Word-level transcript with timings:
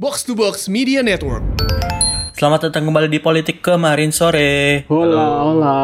Box 0.00 0.24
to 0.24 0.32
Box 0.32 0.72
Media 0.72 1.04
Network. 1.04 1.44
Selamat 2.32 2.72
datang 2.72 2.88
kembali 2.88 3.12
di 3.12 3.20
Politik 3.20 3.60
kemarin 3.60 4.08
sore. 4.08 4.88
Hola, 4.88 5.44
hola. 5.44 5.76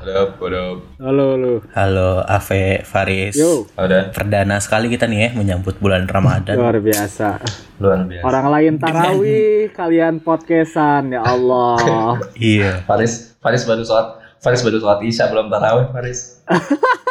Hadap, 0.00 0.40
hadap. 0.40 0.76
Halo, 0.96 1.24
halo. 1.36 1.52
Halo 1.76 2.10
Ave 2.24 2.80
Faris. 2.88 3.36
Yo, 3.36 3.68
Ada 3.76 4.08
Perdana 4.08 4.56
sekali 4.56 4.88
kita 4.88 5.04
nih 5.04 5.20
ya 5.20 5.28
menyambut 5.36 5.76
bulan 5.84 6.08
Ramadan. 6.08 6.56
luar 6.56 6.80
biasa. 6.80 7.44
luar 7.76 8.08
biasa. 8.08 8.24
Orang 8.24 8.46
lain 8.56 8.80
tarawih, 8.80 9.68
kalian 9.76 10.24
podcastan, 10.24 11.12
ya 11.12 11.20
Allah. 11.28 12.16
iya. 12.40 12.80
Faris, 12.88 13.36
Faris 13.36 13.68
baru 13.68 13.84
sholat, 13.84 14.16
Faris 14.40 14.64
baru 14.64 14.80
sholat 14.80 15.04
isya 15.04 15.28
belum 15.28 15.52
tarawih, 15.52 15.92
Faris. 15.92 16.40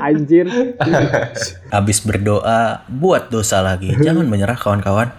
Anjir. 0.00 0.46
Habis 1.70 1.98
berdoa 2.02 2.82
buat 2.88 3.28
dosa 3.28 3.60
lagi. 3.60 3.94
Jangan 3.98 4.26
menyerah 4.26 4.56
kawan-kawan. 4.56 5.12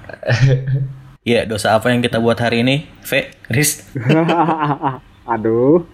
Iya, 1.21 1.45
dosa 1.45 1.77
apa 1.77 1.93
yang 1.93 2.01
kita 2.01 2.17
buat 2.17 2.39
hari 2.41 2.65
ini? 2.65 2.89
V, 3.05 3.29
Riz. 3.53 3.85
Aduh. 5.31 5.85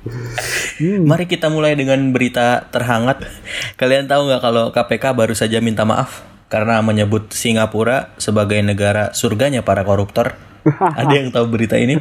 Mari 0.79 1.27
kita 1.27 1.51
mulai 1.51 1.75
dengan 1.75 1.99
berita 2.15 2.63
terhangat. 2.71 3.27
Kalian 3.75 4.07
tahu 4.07 4.31
nggak 4.31 4.41
kalau 4.41 4.71
KPK 4.71 5.03
baru 5.11 5.35
saja 5.35 5.59
minta 5.59 5.83
maaf 5.83 6.23
karena 6.47 6.79
menyebut 6.79 7.35
Singapura 7.35 8.15
sebagai 8.15 8.63
negara 8.63 9.11
surganya 9.11 9.67
para 9.67 9.83
koruptor? 9.83 10.46
Ada 10.99 11.13
yang 11.13 11.29
tahu 11.31 11.45
berita 11.47 11.75
ini? 11.79 11.97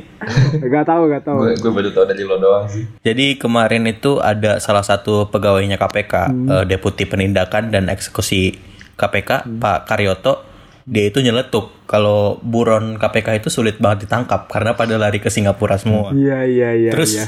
Gak 0.62 0.84
tahu, 0.86 1.08
gak 1.10 1.22
tahu. 1.22 1.38
Gue 1.42 1.54
gue 1.58 1.72
baru 1.72 1.88
tau 1.94 2.04
dari 2.04 2.22
lo 2.26 2.36
doang 2.40 2.66
sih. 2.66 2.84
Jadi 3.02 3.38
kemarin 3.38 3.86
itu 3.86 4.18
ada 4.18 4.58
salah 4.58 4.82
satu 4.82 5.30
pegawainya 5.30 5.78
KPK, 5.78 6.14
eh, 6.30 6.64
Deputi 6.66 7.04
Penindakan 7.06 7.70
dan 7.70 7.86
Eksekusi 7.92 8.56
KPK, 8.96 9.46
Pak 9.60 9.78
Karyoto. 9.86 10.42
Dia 10.86 11.10
itu 11.10 11.18
nyeletuk 11.18 11.86
kalau 11.90 12.38
buron 12.42 12.94
KPK 12.94 13.42
itu 13.42 13.50
sulit 13.50 13.82
banget 13.82 14.06
ditangkap 14.06 14.46
karena 14.46 14.78
pada 14.78 14.94
lari 14.94 15.18
ke 15.18 15.26
Singapura 15.26 15.78
semua. 15.82 16.14
Iya, 16.14 16.46
iya, 16.46 16.70
iya. 16.78 16.90
Terus 16.94 17.18
iya. 17.18 17.26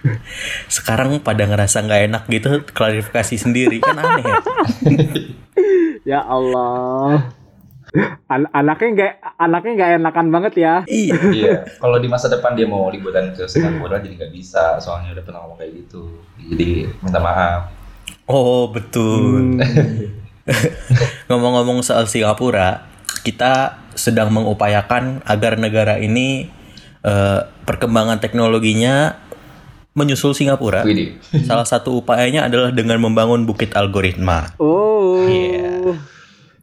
sekarang 0.76 1.22
pada 1.22 1.46
ngerasa 1.46 1.86
nggak 1.86 2.02
enak 2.10 2.22
gitu, 2.26 2.50
klarifikasi 2.74 3.34
sendiri 3.38 3.78
kan 3.78 3.98
aneh 3.98 4.24
ya. 4.26 4.38
Ya 6.00 6.24
Allah. 6.24 7.36
An- 8.30 8.50
anaknya 8.54 8.88
nggak 8.94 9.12
anaknya 9.34 9.72
nggak 9.74 9.90
enakan 9.98 10.26
banget 10.30 10.54
ya. 10.62 10.74
Iya. 10.86 11.18
Iya, 11.34 11.54
kalau 11.82 11.98
di 11.98 12.06
masa 12.06 12.30
depan 12.30 12.54
dia 12.54 12.66
mau 12.70 12.86
liburan 12.86 13.34
ke 13.34 13.50
Singapura 13.50 13.98
jadi 13.98 14.14
nggak 14.14 14.32
bisa, 14.34 14.78
soalnya 14.78 15.18
udah 15.18 15.24
pernah 15.26 15.40
ngomong 15.42 15.58
kayak 15.58 15.72
gitu. 15.86 16.22
Jadi 16.38 16.86
minta 17.02 17.18
maaf. 17.18 17.70
Oh 18.30 18.70
betul. 18.70 19.58
Hmm. 19.58 19.58
Ngomong-ngomong 21.30 21.82
soal 21.82 22.06
Singapura, 22.06 22.86
kita 23.26 23.82
sedang 23.98 24.30
mengupayakan 24.30 25.26
agar 25.26 25.58
negara 25.58 25.98
ini 25.98 26.46
eh, 27.02 27.40
perkembangan 27.66 28.22
teknologinya 28.22 29.18
menyusul 29.98 30.32
Singapura. 30.32 30.86
Salah 31.42 31.66
satu 31.66 31.98
upayanya 31.98 32.46
adalah 32.46 32.70
dengan 32.70 33.02
membangun 33.02 33.42
bukit 33.42 33.74
algoritma. 33.74 34.54
Oh. 34.62 35.26
Iya. 35.26 35.98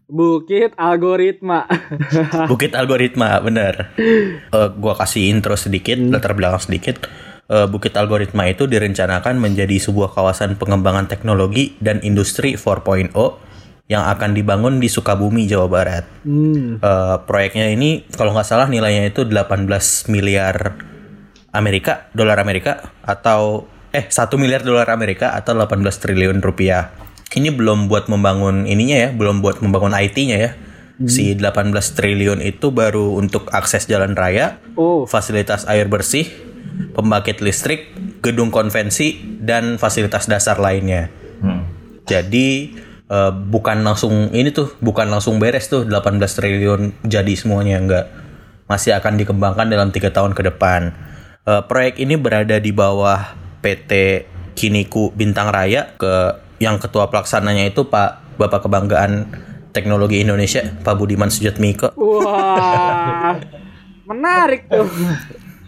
Bukit 0.07 0.71
algoritma. 0.79 1.67
Bukit 2.51 2.71
algoritma, 2.71 3.43
bener. 3.43 3.91
Eh, 3.99 4.69
gua 4.79 4.95
kasih 4.95 5.27
intro 5.27 5.59
sedikit, 5.59 5.99
latar 5.99 6.31
belakang 6.31 6.63
sedikit. 6.63 7.11
Eh, 7.51 7.67
Bukit 7.67 7.91
algoritma 7.99 8.47
itu 8.47 8.71
direncanakan 8.71 9.35
menjadi 9.35 9.75
sebuah 9.75 10.15
kawasan 10.15 10.55
pengembangan 10.55 11.11
teknologi 11.11 11.75
dan 11.83 11.99
industri 12.07 12.55
4.0 12.55 13.11
yang 13.87 14.03
akan 14.07 14.31
dibangun 14.35 14.79
di 14.79 14.87
Sukabumi, 14.87 15.43
Jawa 15.47 15.67
Barat. 15.67 16.07
Hmm. 16.23 16.79
Eh, 16.79 17.17
proyeknya 17.27 17.67
ini 17.67 18.07
kalau 18.07 18.31
nggak 18.31 18.47
salah 18.47 18.71
nilainya 18.71 19.11
itu 19.11 19.27
18 19.27 19.67
miliar 20.07 20.79
Amerika, 21.51 22.07
dolar 22.15 22.39
Amerika 22.39 22.95
atau 23.03 23.67
eh 23.91 24.07
1 24.07 24.39
miliar 24.39 24.63
dolar 24.63 24.87
Amerika 24.87 25.35
atau 25.35 25.51
18 25.51 25.83
triliun 25.99 26.39
rupiah. 26.39 27.06
Ini 27.35 27.51
belum 27.51 27.91
buat 27.91 28.07
membangun 28.07 28.63
ininya 28.63 29.07
ya, 29.07 29.09
belum 29.11 29.43
buat 29.43 29.59
membangun 29.59 29.91
IT-nya 29.91 30.37
ya. 30.39 30.51
Si 30.97 31.37
18 31.37 31.75
triliun 31.93 32.41
itu 32.41 32.73
baru 32.73 33.13
untuk 33.13 33.53
akses 33.53 33.85
jalan 33.85 34.17
raya, 34.17 34.57
Oh. 34.73 35.05
fasilitas 35.05 35.69
air 35.69 35.85
bersih, 35.85 36.25
pembangkit 36.97 37.37
listrik, 37.45 37.93
gedung 38.25 38.49
konvensi 38.49 39.21
dan 39.37 39.77
fasilitas 39.77 40.25
dasar 40.25 40.57
lainnya. 40.57 41.13
Hmm. 41.37 41.69
Jadi 42.09 42.73
eh, 43.07 43.31
bukan 43.31 43.85
langsung 43.85 44.33
ini 44.33 44.49
tuh 44.49 44.73
bukan 44.81 45.05
langsung 45.11 45.37
beres 45.37 45.69
tuh 45.69 45.85
18 45.85 46.17
triliun 46.33 47.05
jadi 47.05 47.33
semuanya 47.37 47.77
enggak. 47.77 48.05
Masih 48.65 48.97
akan 48.97 49.21
dikembangkan 49.21 49.69
dalam 49.69 49.93
tiga 49.93 50.09
tahun 50.09 50.33
ke 50.33 50.49
depan. 50.49 50.97
Eh, 51.45 51.61
proyek 51.69 52.01
ini 52.01 52.17
berada 52.17 52.57
di 52.57 52.73
bawah 52.73 53.37
PT 53.61 54.25
Kiniku 54.57 55.13
Bintang 55.13 55.53
Raya 55.53 55.93
ke 55.95 56.46
yang 56.57 56.81
ketua 56.81 57.09
pelaksananya 57.09 57.69
itu 57.69 57.85
Pak 57.85 58.37
Bapak 58.37 58.65
Kebanggaan 58.65 59.29
Teknologi 59.73 60.21
Indonesia 60.21 60.65
Pak 60.81 60.95
Budiman 60.97 61.29
Sujatmiko. 61.29 61.93
Wah. 61.97 63.37
Menarik 64.07 64.71
tuh. 64.71 64.87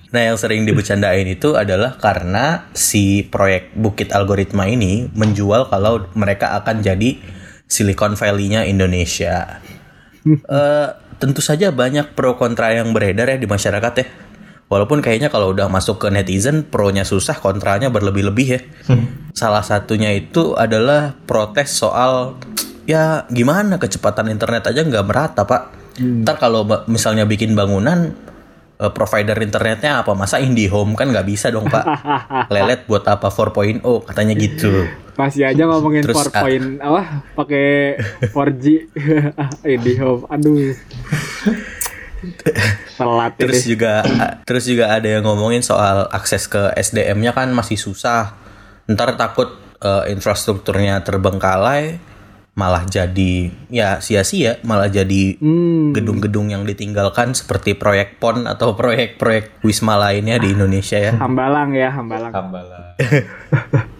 Nah, 0.10 0.22
yang 0.26 0.38
sering 0.42 0.66
dibercandain 0.66 1.28
itu 1.30 1.54
adalah 1.54 1.94
karena 2.02 2.66
si 2.74 3.22
proyek 3.22 3.78
Bukit 3.78 4.10
Algoritma 4.10 4.66
ini 4.66 5.06
menjual 5.14 5.70
kalau 5.70 6.10
mereka 6.18 6.58
akan 6.58 6.82
jadi 6.82 7.22
Silicon 7.70 8.18
Valley-nya 8.18 8.66
Indonesia. 8.66 9.62
Eh, 10.26 10.88
tentu 11.22 11.46
saja 11.46 11.70
banyak 11.70 12.18
pro 12.18 12.34
kontra 12.42 12.74
yang 12.74 12.90
beredar 12.90 13.30
ya 13.30 13.38
di 13.38 13.46
masyarakat 13.46 13.94
ya. 14.02 14.06
Walaupun 14.70 15.02
kayaknya 15.02 15.34
kalau 15.34 15.50
udah 15.50 15.66
masuk 15.66 15.98
ke 15.98 16.14
netizen, 16.14 16.62
pro-nya 16.62 17.02
susah, 17.02 17.42
kontranya 17.42 17.90
berlebih-lebih 17.90 18.48
ya. 18.48 18.62
Salah 19.34 19.66
satunya 19.66 20.14
itu 20.14 20.54
adalah 20.54 21.18
protes 21.26 21.74
soal 21.74 22.38
ya 22.86 23.26
gimana 23.34 23.82
kecepatan 23.82 24.30
internet 24.30 24.70
aja 24.70 24.86
nggak 24.86 25.06
merata 25.10 25.42
pak. 25.50 25.62
Ntar 25.98 26.38
kalau 26.38 26.70
misalnya 26.86 27.26
bikin 27.26 27.58
bangunan 27.58 28.14
eh, 28.78 28.92
provider 28.94 29.42
internetnya 29.42 30.06
apa 30.06 30.14
masa 30.14 30.38
IndiHome 30.38 30.94
kan 30.94 31.10
nggak 31.12 31.28
bisa 31.28 31.52
dong 31.52 31.68
pak 31.68 31.84
lelet 32.54 32.88
buat 32.88 33.04
apa 33.04 33.28
4.0 33.28 33.84
katanya 34.08 34.34
gitu 34.40 34.88
Masih 35.20 35.44
aja 35.44 35.68
ngomongin 35.68 36.08
Terus, 36.08 36.32
ah. 36.32 36.48
4 36.48 36.80
apa 36.80 37.02
pakai 37.36 38.00
4G 38.32 38.66
IndiHome. 39.76 40.24
Aduh. 40.32 40.72
Telat 43.00 43.34
terus 43.40 43.64
ini. 43.64 43.76
juga 43.76 44.04
terus 44.44 44.68
juga 44.68 44.92
ada 44.92 45.08
yang 45.08 45.24
ngomongin 45.24 45.64
soal 45.64 46.08
akses 46.12 46.48
ke 46.52 46.72
SDM-nya 46.76 47.32
kan 47.32 47.50
masih 47.56 47.80
susah 47.80 48.36
ntar 48.90 49.16
takut 49.16 49.56
eh, 49.80 50.12
infrastrukturnya 50.12 51.00
terbengkalai 51.06 52.00
malah 52.58 52.84
jadi 52.84 53.56
ya 53.72 54.04
sia-sia 54.04 54.60
malah 54.68 54.92
jadi 54.92 55.40
Hmm. 55.40 55.96
gedung-gedung 55.96 56.52
yang 56.52 56.68
ditinggalkan 56.68 57.32
seperti 57.32 57.72
proyek 57.80 58.20
PON 58.20 58.52
atau 58.52 58.76
proyek-proyek 58.76 59.64
Wisma 59.64 59.96
lainnya 59.96 60.36
di 60.44 60.52
Indonesia 60.52 61.00
ya 61.00 61.16
Hambalang 61.16 61.72
ya, 61.72 61.88
Hambalang. 61.96 62.34
Hambalah. 62.36 62.84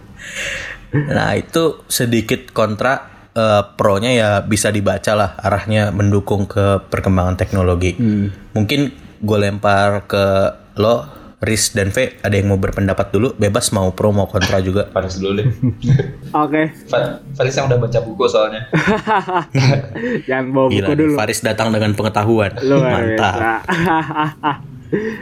Nah 0.90 1.38
itu 1.38 1.86
sedikit 1.86 2.50
kontra 2.50 3.19
eh, 3.32 3.62
pro-nya 3.74 4.10
ya 4.10 4.30
bisa 4.42 4.70
dibaca 4.70 5.12
lah 5.14 5.30
arahnya 5.38 5.90
mendukung 5.90 6.46
ke 6.46 6.82
perkembangan 6.88 7.36
teknologi. 7.36 7.94
Mungkin 8.54 8.80
gue 9.20 9.38
lempar 9.38 10.08
ke 10.08 10.24
lo, 10.80 11.04
Riz 11.40 11.72
dan 11.72 11.88
V 11.88 12.20
ada 12.20 12.36
yang 12.36 12.52
mau 12.52 12.60
berpendapat 12.60 13.16
dulu, 13.16 13.32
bebas 13.32 13.72
mau 13.72 13.88
pro 13.96 14.12
mau 14.12 14.28
kontra 14.28 14.60
juga. 14.60 14.88
Faris 14.94 15.16
dulu 15.16 15.40
deh. 15.40 15.48
Oke, 16.44 16.68
Fa- 16.84 17.24
Faris 17.32 17.56
yang 17.56 17.72
udah 17.72 17.80
baca 17.80 17.98
buku 18.04 18.24
soalnya. 18.28 18.68
jangan 20.28 20.46
bawa 20.52 20.66
buku 20.68 20.84
Gila, 20.84 20.96
dulu. 21.00 21.14
Faris 21.16 21.40
datang 21.40 21.72
dengan 21.72 21.96
pengetahuan. 21.96 22.52
Luar 22.60 22.92
Mantap. 22.92 23.64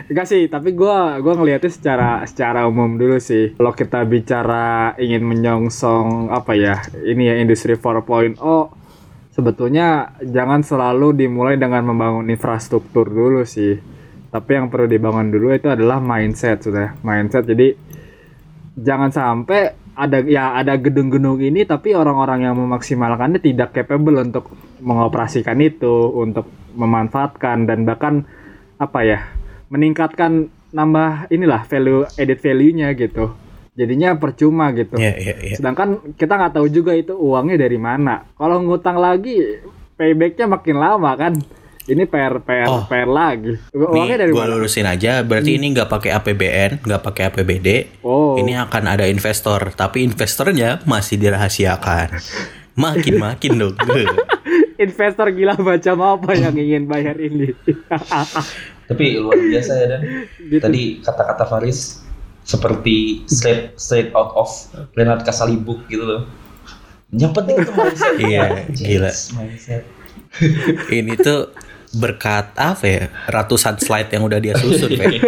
Enggak 0.09 0.26
sih, 0.26 0.49
tapi 0.49 0.73
gua 0.73 1.20
gua 1.20 1.37
ngelihatnya 1.37 1.69
secara 1.69 2.11
secara 2.25 2.65
umum 2.65 2.97
dulu 2.97 3.20
sih. 3.20 3.53
Kalau 3.56 3.73
kita 3.76 4.00
bicara 4.09 4.97
ingin 4.97 5.23
menyongsong 5.29 6.32
apa 6.32 6.56
ya, 6.56 6.81
ini 7.05 7.29
ya 7.29 7.35
industri 7.37 7.76
4.0 7.76 8.41
sebetulnya 9.38 10.19
jangan 10.25 10.67
selalu 10.67 11.15
dimulai 11.15 11.55
dengan 11.55 11.87
membangun 11.87 12.26
infrastruktur 12.26 13.06
dulu 13.06 13.47
sih. 13.47 13.79
Tapi 14.29 14.50
yang 14.50 14.67
perlu 14.69 14.91
dibangun 14.91 15.31
dulu 15.31 15.55
itu 15.55 15.70
adalah 15.70 16.03
mindset 16.03 16.65
sudah, 16.65 16.99
mindset. 17.06 17.47
Jadi 17.47 17.73
jangan 18.75 19.15
sampai 19.15 19.88
ada 19.99 20.23
ya 20.23 20.55
ada 20.55 20.79
gedung-gedung 20.79 21.43
ini 21.43 21.67
tapi 21.67 21.91
orang-orang 21.91 22.47
yang 22.47 22.55
memaksimalkannya 22.55 23.43
tidak 23.43 23.75
capable 23.75 24.19
untuk 24.19 24.50
mengoperasikan 24.82 25.59
itu, 25.62 26.11
untuk 26.19 26.50
memanfaatkan 26.75 27.67
dan 27.67 27.87
bahkan 27.87 28.26
apa 28.79 29.00
ya 29.03 29.19
meningkatkan 29.69 30.49
nambah 30.69 31.29
inilah 31.29 31.65
value 31.65 32.05
edit 32.15 32.38
value-nya 32.38 32.93
gitu. 32.93 33.32
Jadinya 33.73 34.19
percuma 34.19 34.75
gitu. 34.75 34.99
Iya, 34.99 35.15
iya, 35.17 35.35
iya. 35.38 35.56
Sedangkan 35.56 36.12
kita 36.19 36.35
nggak 36.35 36.55
tahu 36.59 36.67
juga 36.67 36.93
itu 36.93 37.15
uangnya 37.15 37.62
dari 37.62 37.79
mana. 37.79 38.26
Kalau 38.35 38.59
ngutang 38.59 38.99
lagi, 38.99 39.38
paybacknya 39.94 40.50
makin 40.50 40.76
lama 40.76 41.15
kan. 41.15 41.35
Ini 41.88 42.05
PR 42.05 42.44
PR 42.44 42.69
Oh. 42.69 42.85
PR 42.85 43.09
lagi. 43.09 43.56
Uangnya 43.73 44.19
Nih, 44.19 44.20
dari 44.20 44.32
gua 44.35 44.44
mana? 44.44 44.61
lurusin 44.61 44.85
aja. 44.85 45.25
Berarti 45.25 45.56
ini 45.56 45.73
nggak 45.73 45.88
pakai 45.88 46.11
APBN, 46.12 46.70
nggak 46.85 47.00
pakai 47.00 47.23
APBD. 47.32 47.69
Oh. 48.05 48.37
Ini 48.37 48.61
akan 48.69 48.85
ada 48.93 49.09
investor, 49.09 49.73
tapi 49.73 50.05
investornya 50.05 50.85
masih 50.85 51.17
dirahasiakan. 51.17 52.12
Makin 52.76 53.15
makin 53.17 53.53
dong. 53.56 53.75
Investor 54.79 55.35
gila 55.35 55.59
macam 55.59 55.97
apa 56.06 56.38
yang 56.38 56.55
ingin 56.55 56.87
bayar 56.87 57.19
ini? 57.19 57.50
Tapi 58.88 59.20
luar 59.20 59.37
biasa 59.37 59.73
ya 59.76 59.87
dan 59.93 60.00
Gitu. 60.50 60.64
tadi 60.64 60.82
kata-kata 61.05 61.44
Faris 61.44 62.00
seperti 62.49 63.29
straight 63.29 63.76
straight 63.76 64.08
out 64.17 64.32
of 64.32 64.49
Leonard 64.96 65.20
book 65.61 65.85
gitu 65.93 66.05
loh. 66.08 66.23
Yang 67.12 67.32
penting 67.37 67.56
itu 67.61 67.73
mindset. 67.73 68.14
Iya, 68.25 68.44
Yes, 68.69 68.81
gila. 68.81 69.11
Mindset. 69.37 69.82
ini 70.96 71.12
tuh 71.17 71.52
berkat 71.96 72.52
apa 72.56 72.85
ya? 72.85 73.05
Ratusan 73.29 73.81
slide 73.81 74.12
yang 74.12 74.25
udah 74.29 74.40
dia 74.40 74.56
susun, 74.56 74.93
Fe. 74.96 75.20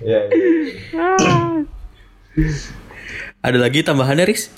Iya, 0.00 0.20
iya. 0.28 0.40
Ada 3.44 3.58
lagi 3.60 3.84
tambahannya, 3.84 4.24
Riz? 4.24 4.48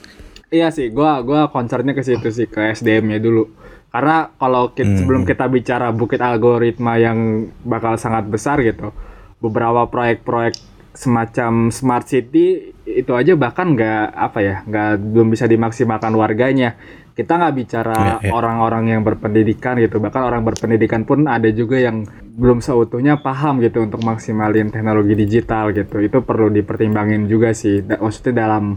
Iya 0.46 0.70
sih, 0.70 0.94
gua 0.94 1.18
gua 1.26 1.50
concernnya 1.50 1.90
ke 1.90 2.06
situ 2.06 2.30
sih 2.30 2.46
ke 2.46 2.70
SDM-nya 2.70 3.18
dulu. 3.18 3.50
Karena 3.96 4.28
kalau 4.36 4.76
kita, 4.76 4.92
Hmm. 4.92 4.98
sebelum 5.00 5.22
kita 5.24 5.48
bicara 5.48 5.88
bukit 5.88 6.20
algoritma 6.20 7.00
yang 7.00 7.48
bakal 7.64 7.96
sangat 7.96 8.28
besar 8.28 8.60
gitu, 8.60 8.92
beberapa 9.40 9.88
proyek-proyek 9.88 10.52
semacam 10.92 11.72
smart 11.72 12.04
city 12.04 12.76
itu 12.84 13.12
aja 13.16 13.32
bahkan 13.40 13.72
nggak 13.72 14.12
apa 14.12 14.38
ya, 14.44 14.56
nggak 14.68 15.00
belum 15.00 15.32
bisa 15.32 15.48
dimaksimalkan 15.48 16.12
warganya. 16.12 16.76
Kita 17.16 17.40
nggak 17.40 17.54
bicara 17.56 17.96
Iya, 17.96 18.28
iya. 18.28 18.32
orang-orang 18.36 18.92
yang 18.92 19.00
berpendidikan 19.00 19.80
gitu, 19.80 19.96
bahkan 19.96 20.28
orang 20.28 20.44
berpendidikan 20.44 21.08
pun 21.08 21.24
ada 21.24 21.48
juga 21.48 21.80
yang 21.80 22.04
belum 22.36 22.60
seutuhnya 22.60 23.16
paham 23.24 23.64
gitu 23.64 23.80
untuk 23.80 24.04
maksimalin 24.04 24.68
teknologi 24.68 25.16
digital 25.16 25.72
gitu. 25.72 26.04
Itu 26.04 26.20
perlu 26.20 26.52
dipertimbangin 26.52 27.24
juga 27.24 27.56
sih, 27.56 27.80
maksudnya 27.80 28.44
dalam 28.44 28.76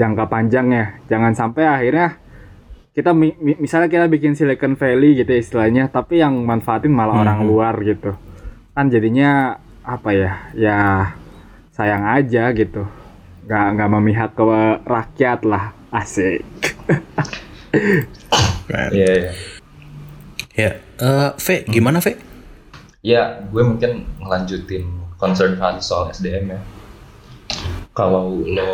jangka 0.00 0.24
panjang 0.32 0.66
ya. 0.72 0.86
Jangan 1.12 1.36
sampai 1.36 1.68
akhirnya 1.68 2.23
kita 2.94 3.10
mi- 3.10 3.34
mi- 3.42 3.58
misalnya 3.58 3.90
kita 3.90 4.06
bikin 4.06 4.38
Silicon 4.38 4.78
Valley 4.78 5.18
gitu 5.18 5.34
istilahnya, 5.34 5.90
tapi 5.90 6.22
yang 6.22 6.46
manfaatin 6.46 6.94
malah 6.94 7.26
orang 7.26 7.42
Mhm. 7.42 7.46
luar 7.50 7.74
gitu. 7.82 8.14
Kan 8.70 8.86
jadinya 8.86 9.58
apa 9.82 10.14
ya? 10.14 10.32
Ya 10.54 10.78
sayang 11.74 12.06
aja 12.06 12.54
gitu. 12.54 12.86
Nggak 13.50 13.66
nggak 13.74 13.90
memihak 13.98 14.30
ke 14.38 14.42
rakyat 14.86 15.42
lah. 15.42 15.74
Asik. 15.90 16.42
Iya, 18.70 19.10
iya. 19.14 19.30
Ya, 20.54 20.70
eh 20.78 21.30
V, 21.34 21.46
gimana 21.66 21.98
V? 21.98 22.14
Ya, 23.02 23.42
gue 23.50 23.62
mungkin 23.62 24.06
ngelanjutin 24.22 24.86
concern 25.18 25.58
Faris 25.58 25.86
soal 25.86 26.10
SDM 26.14 26.54
ya. 26.54 26.60
Kalau 27.94 28.42
lo, 28.42 28.70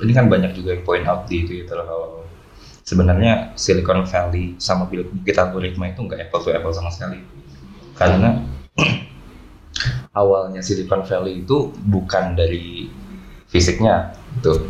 ini 0.00 0.12
kan 0.16 0.28
banyak 0.28 0.56
juga 0.56 0.76
yang 0.76 0.84
point 0.84 1.04
out 1.04 1.28
di 1.28 1.44
Twitter 1.44 1.76
kalau 1.84 2.23
sebenarnya 2.84 3.56
Silicon 3.56 4.04
Valley 4.04 4.54
sama 4.60 4.84
Bukit 4.86 5.36
Algoritma 5.40 5.90
itu 5.90 6.04
nggak 6.04 6.28
apple 6.28 6.42
to 6.44 6.50
apple 6.52 6.74
sama 6.76 6.92
sekali. 6.92 7.24
Karena 7.96 8.44
awalnya 10.20 10.60
Silicon 10.60 11.02
Valley 11.02 11.42
itu 11.42 11.72
bukan 11.88 12.36
dari 12.36 12.92
fisiknya, 13.48 14.12
itu 14.36 14.68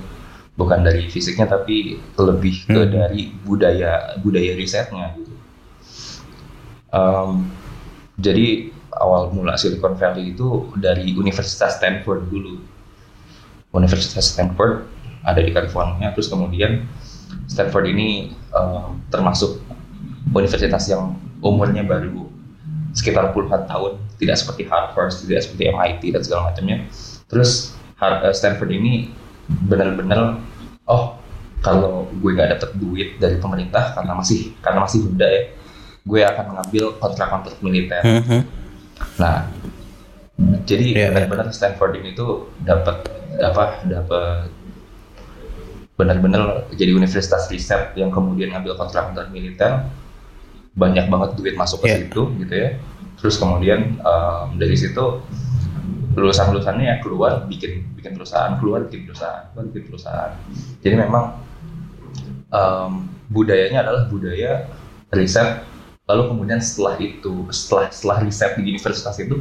bukan 0.55 0.87
dari 0.87 1.11
fisiknya 1.11 1.51
tapi 1.51 1.99
lebih 2.15 2.71
ke 2.71 2.81
Hmm. 2.87 2.95
dari 2.95 3.35
budaya 3.43 4.15
budaya 4.23 4.55
risetnya 4.55 5.19
gitu. 5.19 5.35
Um, 6.95 7.51
jadi 8.23 8.71
awal 8.95 9.35
mula 9.35 9.59
Silicon 9.59 9.99
Valley 9.99 10.31
itu 10.39 10.71
dari 10.79 11.11
Universitas 11.19 11.83
Stanford 11.83 12.31
dulu. 12.31 12.63
Universitas 13.75 14.31
Stanford 14.31 14.87
ada 15.27 15.43
di 15.43 15.51
California, 15.51 16.15
terus 16.15 16.31
kemudian 16.31 16.87
Stanford 17.47 17.87
ini 17.91 18.33
eh, 18.33 18.87
termasuk 19.13 19.61
universitas 20.35 20.89
yang 20.91 21.15
umurnya 21.45 21.85
baru 21.85 22.27
sekitar 22.95 23.35
puluhan 23.35 23.67
tahun, 23.67 23.99
tidak 24.23 24.37
seperti 24.39 24.63
Harvard, 24.71 25.11
tidak 25.13 25.43
seperti 25.45 25.63
MIT 25.69 26.03
dan 26.15 26.23
segala 26.23 26.41
macamnya. 26.51 26.87
Terus 27.27 27.75
eh, 28.01 28.33
Stanford 28.33 28.71
ini 28.71 29.11
benar-benar, 29.69 30.41
oh 30.89 31.19
kalau 31.61 32.09
gue 32.13 32.31
nggak 32.33 32.61
dapet 32.61 32.71
duit 32.77 33.09
dari 33.17 33.41
pemerintah 33.41 33.97
karena 33.97 34.13
masih 34.17 34.53
karena 34.61 34.85
masih 34.85 34.99
muda 35.05 35.27
ya, 35.27 35.43
gue 36.05 36.21
akan 36.21 36.45
mengambil 36.55 36.85
kontrak-kontrak 37.01 37.57
militer. 37.65 38.03
Mhm. 38.05 38.41
Nah, 39.19 39.49
jadi 40.65 40.87
Iya, 40.93 41.09
benar-benar 41.15 41.51
Stanford 41.51 41.99
ini 41.99 42.13
tuh 42.13 42.53
dapat 42.63 43.05
apa 43.41 43.83
dapat 43.87 44.51
benar-benar 45.95 46.67
jadi 46.75 46.91
universitas 46.91 47.47
riset 47.47 47.95
yang 47.95 48.11
kemudian 48.11 48.51
ngambil 48.51 48.75
kontrak-kontrak 48.75 49.31
militer 49.31 49.87
banyak 50.75 51.07
banget 51.07 51.39
duit 51.39 51.55
masuk 51.55 51.87
ke 51.87 51.87
Iya. 51.87 51.97
situ 52.03 52.23
gitu 52.43 52.55
ya. 52.55 52.69
Terus 53.15 53.39
kemudian 53.39 53.95
em, 54.03 54.47
dari 54.59 54.75
situ 54.75 55.23
lulusan-lulusannya 56.15 56.85
ya 56.87 56.97
keluar 57.03 57.47
bikin 57.47 57.95
bikin 57.95 58.15
perusahaan 58.19 58.59
keluar 58.59 58.87
bikin 58.91 59.07
perusahaan 59.07 59.51
keluar 59.55 59.65
bikin 59.71 59.85
perusahaan. 59.87 60.33
Jadi 60.83 60.95
memang 60.99 61.25
em, 62.51 62.91
budayanya 63.31 63.87
adalah 63.87 64.11
budaya 64.11 64.67
riset. 65.15 65.63
Lalu 66.05 66.23
kemudian 66.37 66.61
setelah 66.61 66.99
itu 67.01 67.47
setelah 67.49 67.89
setelah 67.89 68.19
riset 68.27 68.59
di 68.59 68.67
universitas 68.67 69.15
itu 69.23 69.41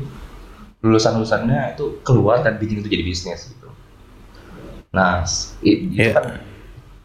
lulusan-lulusannya 0.85 1.75
itu 1.75 1.99
keluar 2.05 2.45
dan 2.45 2.61
bikin 2.61 2.83
itu 2.83 2.87
jadi 2.93 3.03
bisnis 3.03 3.51
nah 4.93 5.25
itu 5.65 5.89
Iya. 5.89 6.13
kan 6.13 6.25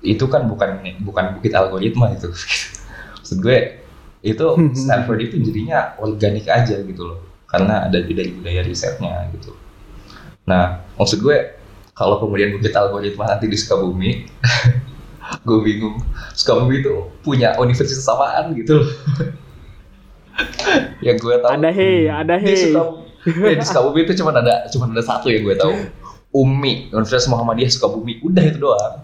itu 0.04 0.24
kan 0.28 0.44
bukan 0.46 0.84
bukan 1.02 1.24
bukit 1.40 1.52
algoritma 1.56 2.12
itu. 2.14 2.28
Maksud 3.18 3.38
gue 3.40 3.58
itu 4.22 4.46
Stanford 4.84 5.18
itu 5.24 5.40
jadinya 5.42 5.96
organik 5.98 6.46
aja 6.46 6.78
gitu 6.84 7.02
loh. 7.02 7.20
Karena 7.48 7.88
ada 7.88 7.96
dari 8.04 8.28
budaya 8.36 8.60
risetnya 8.60 9.24
gitu. 9.32 9.56
Nah 10.44 10.84
maksud 11.00 11.24
gue 11.24 11.56
kalau 11.96 12.20
kemudian 12.20 12.52
bukit 12.54 12.76
algoritma 12.76 13.24
nanti 13.24 13.48
di 13.48 13.56
Sukabumi 13.56 14.28
gue 15.48 15.58
bingung. 15.64 15.96
Sukabumi 16.36 16.84
itu 16.84 17.08
punya 17.24 17.56
universitas 17.56 18.04
apaan 18.04 18.52
gitu 18.52 18.84
loh. 18.84 18.88
Yang 21.02 21.16
gue 21.24 21.34
tahu. 21.42 21.50
Ada 21.56 21.70
he, 21.72 21.90
ada 22.06 22.34
di 22.38 22.52
he. 22.52 22.56
Sukabumi, 22.70 23.48
eh, 23.48 23.56
di 23.58 23.64
Sukabumi 23.64 24.00
itu 24.06 24.12
cuma 24.20 24.30
ada 24.36 24.68
cuma 24.70 24.84
ada 24.92 25.02
satu 25.02 25.26
yang 25.32 25.42
gue 25.42 25.56
tahu 25.56 25.74
UMI. 26.30 26.90
Universitas 26.90 27.26
Muhammadiyah 27.26 27.70
Sukabumi. 27.70 28.20
Udah 28.20 28.42
itu 28.42 28.58
doang. 28.58 28.94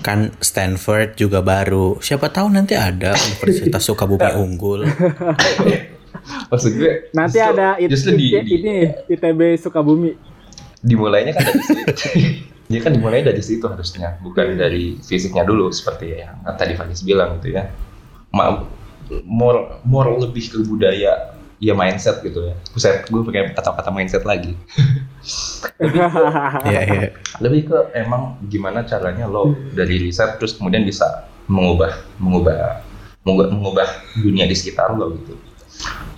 Kan 0.00 0.32
Stanford 0.38 1.14
juga 1.14 1.40
baru. 1.40 1.98
Siapa 1.98 2.28
tahu 2.28 2.48
nanti 2.48 2.72
ada 2.72 3.12
Universitas 3.12 3.82
Sukabumi 3.82 4.30
unggul. 4.42 4.86
maksud 6.46 6.70
gue 6.74 7.10
Nanti 7.10 7.38
justru- 7.38 7.52
ada 7.54 7.68
it, 7.76 7.88
justru 7.88 8.10
di, 8.14 8.26
it- 8.30 8.44
di- 8.44 8.54
ini 8.56 8.74
ITB 9.08 9.40
Sukabumi. 9.56 10.12
dimulainya 10.80 11.32
kan 11.32 11.44
dari 11.44 11.60
situ. 11.60 11.84
Dia 12.70 12.78
kan 12.78 12.94
dimulai 12.94 13.20
dari 13.20 13.42
situ 13.42 13.66
harusnya 13.66 14.16
bukan 14.20 14.54
dari 14.54 14.94
fisiknya 14.96 15.42
dulu 15.42 15.68
seperti 15.68 16.22
yang 16.22 16.38
tadi 16.54 16.72
Faris 16.72 17.02
bilang 17.02 17.36
gitu 17.36 17.52
ya. 17.52 17.66
Ma 18.30 18.62
more 19.26 19.82
more 19.82 20.14
lebih 20.16 20.46
ke 20.46 20.62
budaya 20.62 21.34
ya 21.58 21.72
mindset 21.74 22.22
gitu 22.22 22.46
ya. 22.46 22.54
Buset, 22.70 23.04
gue 23.04 23.20
pakai 23.20 23.50
kata-kata 23.50 23.90
mindset 23.90 24.22
lagi 24.22 24.54
Iya, 26.64 26.80
iya. 26.84 27.08
lebih 27.40 27.72
ke 27.72 27.78
emang 27.96 28.40
gimana 28.48 28.84
caranya 28.84 29.28
lo 29.28 29.52
dari 29.72 30.00
riset 30.00 30.40
terus 30.40 30.56
kemudian 30.56 30.84
bisa 30.84 31.28
mengubah 31.48 31.92
mengubah 32.16 32.84
mengubah, 33.24 33.46
mengubah 33.52 33.88
dunia 34.16 34.48
di 34.48 34.56
sekitar 34.56 34.96
lo 34.96 35.12
gitu. 35.16 35.36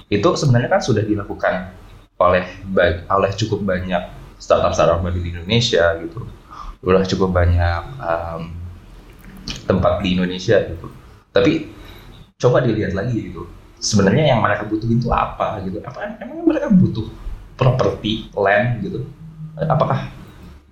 Itu 0.07 0.29
sebenarnya 0.39 0.79
kan 0.79 0.83
sudah 0.83 1.03
dilakukan 1.03 1.75
oleh 2.23 2.45
oleh 3.11 3.31
cukup 3.35 3.67
banyak 3.67 4.03
startup 4.39 4.75
startup 4.75 5.03
baru 5.03 5.19
di 5.19 5.31
Indonesia 5.35 5.99
gitu. 5.99 6.23
Udah 6.83 7.07
cukup 7.07 7.31
banyak 7.35 7.83
um, 8.03 8.43
tempat 9.67 10.03
di 10.03 10.15
Indonesia 10.15 10.59
gitu. 10.63 10.87
Tapi 11.31 11.71
coba 12.39 12.63
dilihat 12.63 12.95
lagi 12.95 13.31
gitu. 13.31 13.47
Sebenarnya 13.83 14.35
yang 14.35 14.39
mereka 14.43 14.67
butuhin 14.71 15.03
itu 15.03 15.11
apa 15.11 15.59
gitu? 15.67 15.83
Apa 15.83 16.19
emang 16.23 16.47
mereka 16.47 16.71
butuh 16.71 17.11
properti 17.63 18.27
land 18.35 18.83
gitu. 18.83 19.07
Apakah 19.55 20.11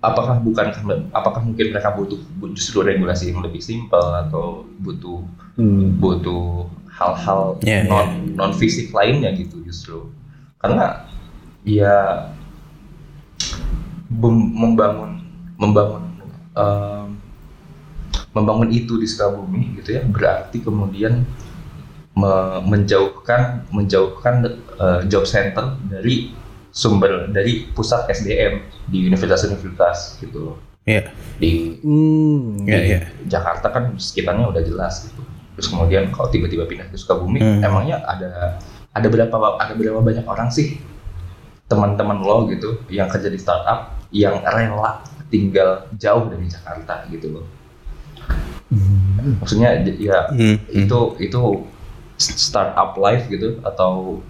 apakah 0.01 0.35
bukan 0.43 0.67
apakah 1.15 1.41
mungkin 1.45 1.71
mereka 1.71 1.95
butuh 1.95 2.19
justru 2.51 2.83
regulasi 2.83 3.31
yang 3.31 3.39
lebih 3.39 3.63
simpel 3.63 4.01
atau 4.27 4.67
butuh 4.83 5.23
Hmm. 5.51 5.99
butuh 5.99 6.63
hal-hal 6.87 7.59
Ya, 7.59 7.83
non 7.83 8.35
non 8.39 8.51
fisik 8.55 8.95
lainnya 8.95 9.35
gitu 9.35 9.59
justru. 9.67 10.07
Karena 10.63 11.07
ya 11.67 12.31
membangun 14.11 15.21
membangun 15.55 16.03
em, 16.55 17.07
membangun 18.31 18.69
itu 18.71 18.95
di 18.95 19.07
Sukabumi 19.07 19.75
gitu 19.79 19.99
ya 19.99 20.03
berarti 20.07 20.63
kemudian 20.63 21.23
me- 22.15 22.61
menjauhkan 22.63 23.67
menjauhkan 23.71 24.47
eh, 24.79 25.01
job 25.07 25.23
center 25.27 25.75
dari 25.87 26.31
sumber 26.71 27.27
dari 27.29 27.67
pusat 27.71 28.07
SDM 28.07 28.63
di 28.87 29.05
universitas-universitas 29.05 30.17
gitu 30.19 30.37
loh. 30.51 30.57
Iya. 30.87 31.11
Di. 31.37 31.77
Iya, 32.65 32.79
di 32.81 32.89
iya. 32.89 32.99
Jakarta 33.27 33.69
kan 33.69 33.93
sekitarnya 33.95 34.49
udah 34.49 34.63
jelas 34.65 35.05
gitu. 35.05 35.21
Terus 35.59 35.67
kemudian 35.67 36.09
kalau 36.09 36.31
tiba-tiba 36.31 36.65
pindah 36.65 36.87
ke 36.89 36.97
Sukabumi, 36.97 37.37
Hmm. 37.37 37.61
emangnya 37.61 38.01
ada 38.07 38.57
ada 38.91 39.07
berapa 39.07 39.35
ada 39.61 39.73
berapa 39.77 39.99
banyak 40.01 40.25
orang 40.25 40.49
sih 40.49 40.79
teman-teman 41.67 42.19
lo 42.19 42.47
gitu 42.51 42.81
yang 42.91 43.07
kerja 43.07 43.31
di 43.31 43.39
startup 43.39 43.95
yang 44.11 44.43
rela 44.43 44.99
tinggal 45.31 45.87
jauh 45.95 46.27
dari 46.27 46.43
Jakarta 46.47 47.07
gitu 47.07 47.39
loh. 47.39 47.45
Maksudnya 49.39 49.83
j- 49.83 49.99
ya 49.99 50.31
hmm. 50.31 50.71
itu 50.71 50.99
itu 51.19 51.41
startup 52.17 52.95
life 52.95 53.27
gitu 53.27 53.59
atau 53.63 54.23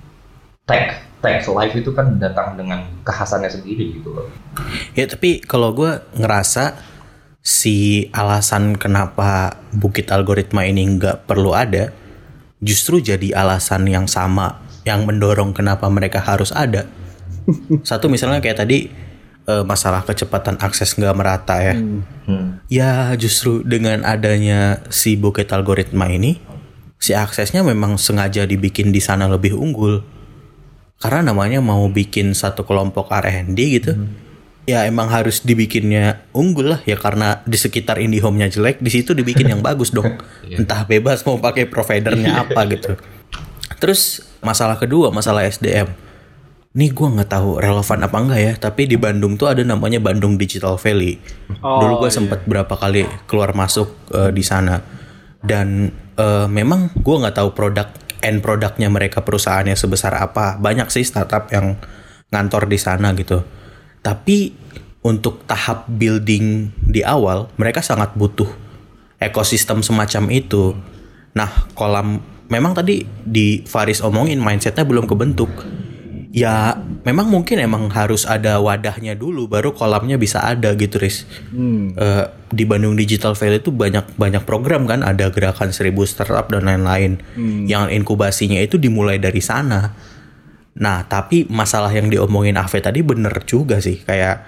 tech 0.65 1.01
tech 1.21 1.45
life 1.53 1.77
itu 1.77 1.93
kan 1.93 2.17
datang 2.17 2.57
dengan 2.57 2.81
kekhasannya 3.05 3.49
sendiri 3.49 4.01
gitu 4.01 4.09
loh. 4.11 4.27
Ya 4.97 5.05
tapi 5.05 5.39
kalau 5.41 5.71
gue 5.71 6.01
ngerasa 6.17 6.81
si 7.41 8.09
alasan 8.13 8.77
kenapa 8.77 9.61
bukit 9.73 10.09
algoritma 10.13 10.65
ini 10.65 10.85
nggak 10.97 11.25
perlu 11.25 11.57
ada 11.57 11.89
justru 12.61 13.01
jadi 13.01 13.33
alasan 13.33 13.89
yang 13.89 14.05
sama 14.05 14.61
yang 14.85 15.05
mendorong 15.05 15.53
kenapa 15.53 15.89
mereka 15.89 16.21
harus 16.21 16.49
ada. 16.53 16.89
Satu 17.89 18.09
misalnya 18.09 18.41
kayak 18.41 18.65
tadi 18.65 18.89
eh, 19.45 19.63
masalah 19.65 20.05
kecepatan 20.05 20.57
akses 20.61 20.97
nggak 20.97 21.17
merata 21.17 21.57
ya. 21.61 21.75
Hmm. 21.77 22.61
Ya 22.69 23.13
justru 23.17 23.61
dengan 23.61 24.05
adanya 24.05 24.81
si 24.89 25.17
bukit 25.17 25.49
algoritma 25.53 26.09
ini, 26.09 26.41
si 27.01 27.13
aksesnya 27.13 27.61
memang 27.61 27.97
sengaja 27.97 28.45
dibikin 28.45 28.89
di 28.89 29.01
sana 29.01 29.29
lebih 29.29 29.57
unggul. 29.57 30.01
Karena 31.01 31.33
namanya 31.33 31.57
mau 31.65 31.81
bikin 31.89 32.37
satu 32.37 32.61
kelompok 32.61 33.09
R&D 33.09 33.57
gitu. 33.57 33.97
Ya 34.69 34.85
emang 34.85 35.09
harus 35.09 35.41
dibikinnya 35.41 36.21
unggul 36.37 36.77
lah 36.77 36.81
ya 36.85 36.93
karena 36.93 37.41
di 37.49 37.57
sekitar 37.57 37.97
IndiHome-nya 37.97 38.53
jelek, 38.53 38.77
di 38.77 38.93
situ 38.93 39.17
dibikin 39.17 39.49
yang 39.49 39.65
bagus 39.65 39.89
dong. 39.89 40.21
Entah 40.61 40.85
bebas 40.85 41.25
mau 41.25 41.41
pakai 41.41 41.65
providernya 41.65 42.45
apa 42.45 42.61
gitu. 42.69 42.93
Terus 43.81 44.21
masalah 44.45 44.77
kedua, 44.77 45.09
masalah 45.09 45.41
SDM. 45.49 45.89
Nih 46.71 46.93
gue 46.93 47.03
nggak 47.03 47.33
tahu 47.33 47.57
relevan 47.57 47.99
apa 48.05 48.17
enggak 48.21 48.39
ya, 48.39 48.53
tapi 48.55 48.85
di 48.85 48.95
Bandung 48.95 49.35
tuh 49.35 49.49
ada 49.49 49.65
namanya 49.65 49.97
Bandung 49.97 50.37
Digital 50.37 50.77
Valley. 50.77 51.17
Oh, 51.65 51.81
Dulu 51.81 52.05
gue 52.05 52.09
iya. 52.13 52.17
sempet 52.21 52.39
berapa 52.45 52.71
kali 52.77 53.09
keluar 53.25 53.57
masuk 53.57 53.89
eh, 54.13 54.29
di 54.29 54.45
sana. 54.45 54.77
Dan 55.41 55.89
eh, 56.15 56.45
memang 56.45 56.93
gue 56.93 57.15
nggak 57.25 57.41
tahu 57.41 57.49
produk 57.57 57.89
end 58.21 58.41
produknya 58.45 58.87
mereka 58.87 59.25
perusahaannya 59.25 59.75
sebesar 59.75 60.15
apa. 60.17 60.57
Banyak 60.57 60.89
sih 60.93 61.05
startup 61.05 61.49
yang 61.51 61.77
ngantor 62.31 62.69
di 62.69 62.79
sana 62.79 63.11
gitu. 63.17 63.43
Tapi 64.01 64.55
untuk 65.01 65.45
tahap 65.49 65.89
building 65.89 66.69
di 66.85 67.01
awal 67.01 67.49
mereka 67.57 67.81
sangat 67.81 68.13
butuh 68.13 68.49
ekosistem 69.21 69.85
semacam 69.85 70.33
itu. 70.33 70.73
Nah, 71.37 71.49
kolam 71.77 72.21
memang 72.49 72.73
tadi 72.73 73.05
di 73.05 73.61
Faris 73.63 74.01
omongin 74.01 74.41
mindsetnya 74.41 74.83
belum 74.83 75.05
kebentuk. 75.05 75.49
Ya, 76.31 76.79
memang 77.03 77.27
mungkin 77.27 77.59
emang 77.59 77.91
harus 77.91 78.23
ada 78.23 78.63
wadahnya 78.63 79.19
dulu 79.19 79.51
baru 79.51 79.75
kolamnya 79.75 80.15
bisa 80.15 80.39
ada 80.39 80.71
gitu, 80.79 80.95
Riz. 80.95 81.27
Hmm. 81.51 81.91
Eh, 81.91 82.25
di 82.55 82.63
Bandung 82.63 82.95
Digital 82.95 83.35
Valley 83.35 83.59
itu 83.59 83.75
banyak 83.75 84.15
banyak 84.15 84.43
program 84.47 84.87
kan, 84.87 85.03
ada 85.03 85.27
gerakan 85.27 85.75
seribu 85.75 86.07
startup 86.07 86.47
dan 86.47 86.63
lain-lain. 86.63 87.19
Yang 87.67 87.99
inkubasinya 87.99 88.63
itu 88.63 88.79
dimulai 88.79 89.19
dari 89.19 89.43
sana. 89.43 89.91
Nah, 90.71 91.03
tapi 91.03 91.51
masalah 91.51 91.91
yang 91.91 92.07
diomongin 92.07 92.55
Ave 92.55 92.79
tadi 92.79 93.03
bener 93.03 93.43
juga 93.43 93.83
sih, 93.83 93.99
kayak 93.99 94.47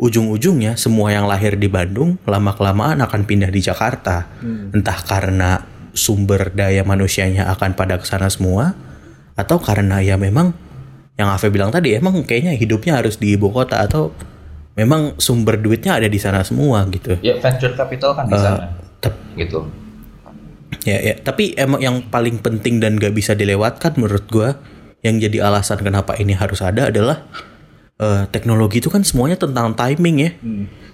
ujung-ujungnya 0.00 0.80
semua 0.80 1.12
yang 1.12 1.28
lahir 1.28 1.60
di 1.60 1.68
Bandung 1.68 2.16
lama-kelamaan 2.24 3.04
akan 3.04 3.28
pindah 3.28 3.52
di 3.52 3.60
Jakarta. 3.60 4.32
Entah 4.72 4.98
karena 5.04 5.60
sumber 5.92 6.54
daya 6.54 6.86
manusianya 6.86 7.50
akan 7.52 7.74
pada 7.74 7.98
ke 7.98 8.06
sana 8.06 8.30
semua 8.30 8.72
atau 9.34 9.58
karena 9.58 9.98
ya 9.98 10.14
memang 10.14 10.54
yang 11.18 11.28
Ave 11.28 11.50
bilang 11.50 11.68
tadi 11.68 11.98
emang 11.98 12.22
kayaknya 12.22 12.54
hidupnya 12.54 12.94
harus 12.94 13.18
di 13.18 13.34
ibu 13.34 13.50
kota 13.50 13.82
atau 13.82 14.14
memang 14.72 15.18
sumber 15.18 15.58
duitnya 15.58 15.98
ada 15.98 16.06
di 16.06 16.16
sana 16.16 16.40
semua 16.40 16.86
gitu. 16.88 17.18
Ya 17.18 17.34
venture 17.36 17.74
capital 17.74 18.14
kan 18.14 18.24
di 18.24 18.34
Eh, 18.34 18.40
sana 18.40 18.70
tep- 19.02 19.18
gitu. 19.34 19.66
Ya, 20.84 21.00
ya, 21.02 21.14
tapi 21.18 21.56
emang 21.56 21.80
yang 21.80 21.96
paling 22.06 22.38
penting 22.38 22.78
dan 22.78 22.94
gak 22.96 23.10
bisa 23.10 23.32
dilewatkan 23.32 23.98
menurut 23.98 24.24
gua 24.30 24.60
yang 25.00 25.18
jadi 25.18 25.42
alasan 25.42 25.80
kenapa 25.80 26.14
ini 26.14 26.32
harus 26.32 26.62
ada 26.62 26.86
adalah 26.86 27.26
eh, 27.98 28.24
teknologi 28.30 28.78
itu 28.78 28.86
kan 28.86 29.02
semuanya 29.02 29.34
tentang 29.34 29.74
timing 29.74 30.16
ya. 30.22 30.30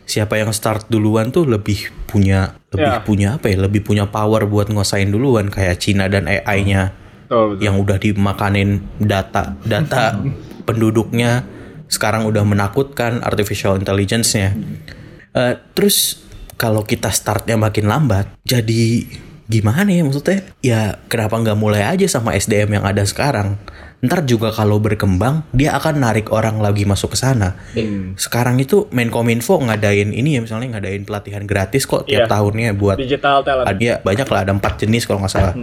Siapa 0.04 0.36
yang 0.36 0.52
start 0.52 0.88
duluan 0.88 1.28
tuh 1.28 1.44
lebih 1.44 1.92
punya 2.06 2.56
lebih 2.72 2.88
Ya. 2.90 3.04
punya 3.04 3.28
apa 3.36 3.52
ya? 3.52 3.60
Lebih 3.60 3.84
punya 3.84 4.08
power 4.08 4.48
buat 4.48 4.72
ngosain 4.72 5.12
duluan 5.12 5.52
kayak 5.52 5.76
Cina 5.76 6.08
dan 6.08 6.24
AI-nya 6.24 6.96
Betul, 7.34 7.46
betul. 7.58 7.62
yang 7.66 7.76
udah 7.82 7.98
dimakanin 7.98 8.70
data 9.02 9.58
data 9.66 10.22
penduduknya 10.70 11.42
sekarang 11.90 12.30
udah 12.30 12.46
menakutkan 12.46 13.20
artificial 13.26 13.74
intelligence-nya. 13.74 14.54
Eh, 15.34 15.54
terus 15.74 16.22
kalau 16.54 16.86
kita 16.86 17.10
startnya 17.10 17.58
makin 17.58 17.90
lambat, 17.90 18.30
jadi 18.46 19.02
gimana 19.50 19.90
ya 19.90 20.06
maksudnya? 20.06 20.46
Ya 20.62 21.02
kenapa 21.10 21.36
nggak 21.42 21.58
mulai 21.58 21.82
aja 21.84 22.06
sama 22.06 22.38
SDM 22.38 22.80
yang 22.80 22.84
ada 22.86 23.02
sekarang? 23.02 23.58
Ntar 24.04 24.28
juga 24.28 24.52
kalau 24.52 24.76
berkembang, 24.76 25.48
dia 25.50 25.72
akan 25.72 26.04
narik 26.04 26.28
orang 26.28 26.60
lagi 26.60 26.84
masuk 26.84 27.16
ke 27.16 27.18
sana. 27.18 27.56
Sekarang 28.14 28.60
itu 28.60 28.84
Menkominfo 28.92 29.56
ngadain 29.64 30.12
ini 30.12 30.36
ya 30.36 30.40
misalnya 30.44 30.76
ngadain 30.76 31.08
pelatihan 31.08 31.48
gratis 31.48 31.88
kok 31.88 32.04
tiap 32.04 32.28
Iya. 32.28 32.30
tahunnya 32.30 32.76
buat 32.76 33.00
Digital 33.00 33.40
talent. 33.40 33.64
ada 33.64 33.80
ya, 33.80 33.94
banyak 33.98 34.28
lah 34.28 34.40
ada 34.44 34.52
empat 34.52 34.84
jenis 34.84 35.08
kalau 35.08 35.24
nggak 35.24 35.32
salah. 35.32 35.54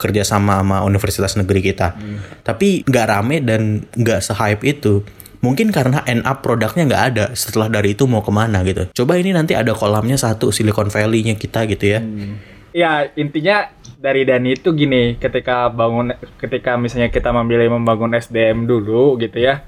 Kerja 0.00 0.24
sama 0.24 0.64
sama 0.64 0.80
universitas 0.82 1.36
negeri 1.36 1.60
kita. 1.60 1.92
Tapi 2.40 2.88
nggak 2.88 3.06
rame 3.06 3.44
dan 3.44 3.84
nggak 3.92 4.24
se-hype 4.24 4.64
itu. 4.64 5.04
Mungkin 5.40 5.72
karena 5.72 6.04
end 6.04 6.24
up 6.24 6.44
produknya 6.44 6.84
nggak 6.84 7.04
ada 7.12 7.24
setelah 7.32 7.68
dari 7.68 7.96
itu 7.96 8.04
mau 8.04 8.20
ke 8.20 8.28
mana 8.28 8.60
gitu. 8.60 8.92
Coba 8.92 9.16
ini 9.16 9.32
nanti 9.32 9.56
ada 9.56 9.72
kolamnya 9.72 10.16
satu 10.16 10.52
Silicon 10.52 10.88
Valley-nya 10.88 11.36
kita 11.36 11.64
gitu 11.64 11.96
ya. 11.96 12.00
Ya 12.70 13.08
intinya 13.12 13.66
dari 14.00 14.24
Dani 14.24 14.56
itu 14.56 14.72
gini, 14.72 15.20
ketika 15.20 15.68
bangun, 15.68 16.16
ketika 16.40 16.80
misalnya 16.80 17.12
kita 17.12 17.36
memilih 17.36 17.76
membangun 17.76 18.16
SDM 18.16 18.64
dulu 18.64 19.20
gitu 19.20 19.36
ya, 19.36 19.60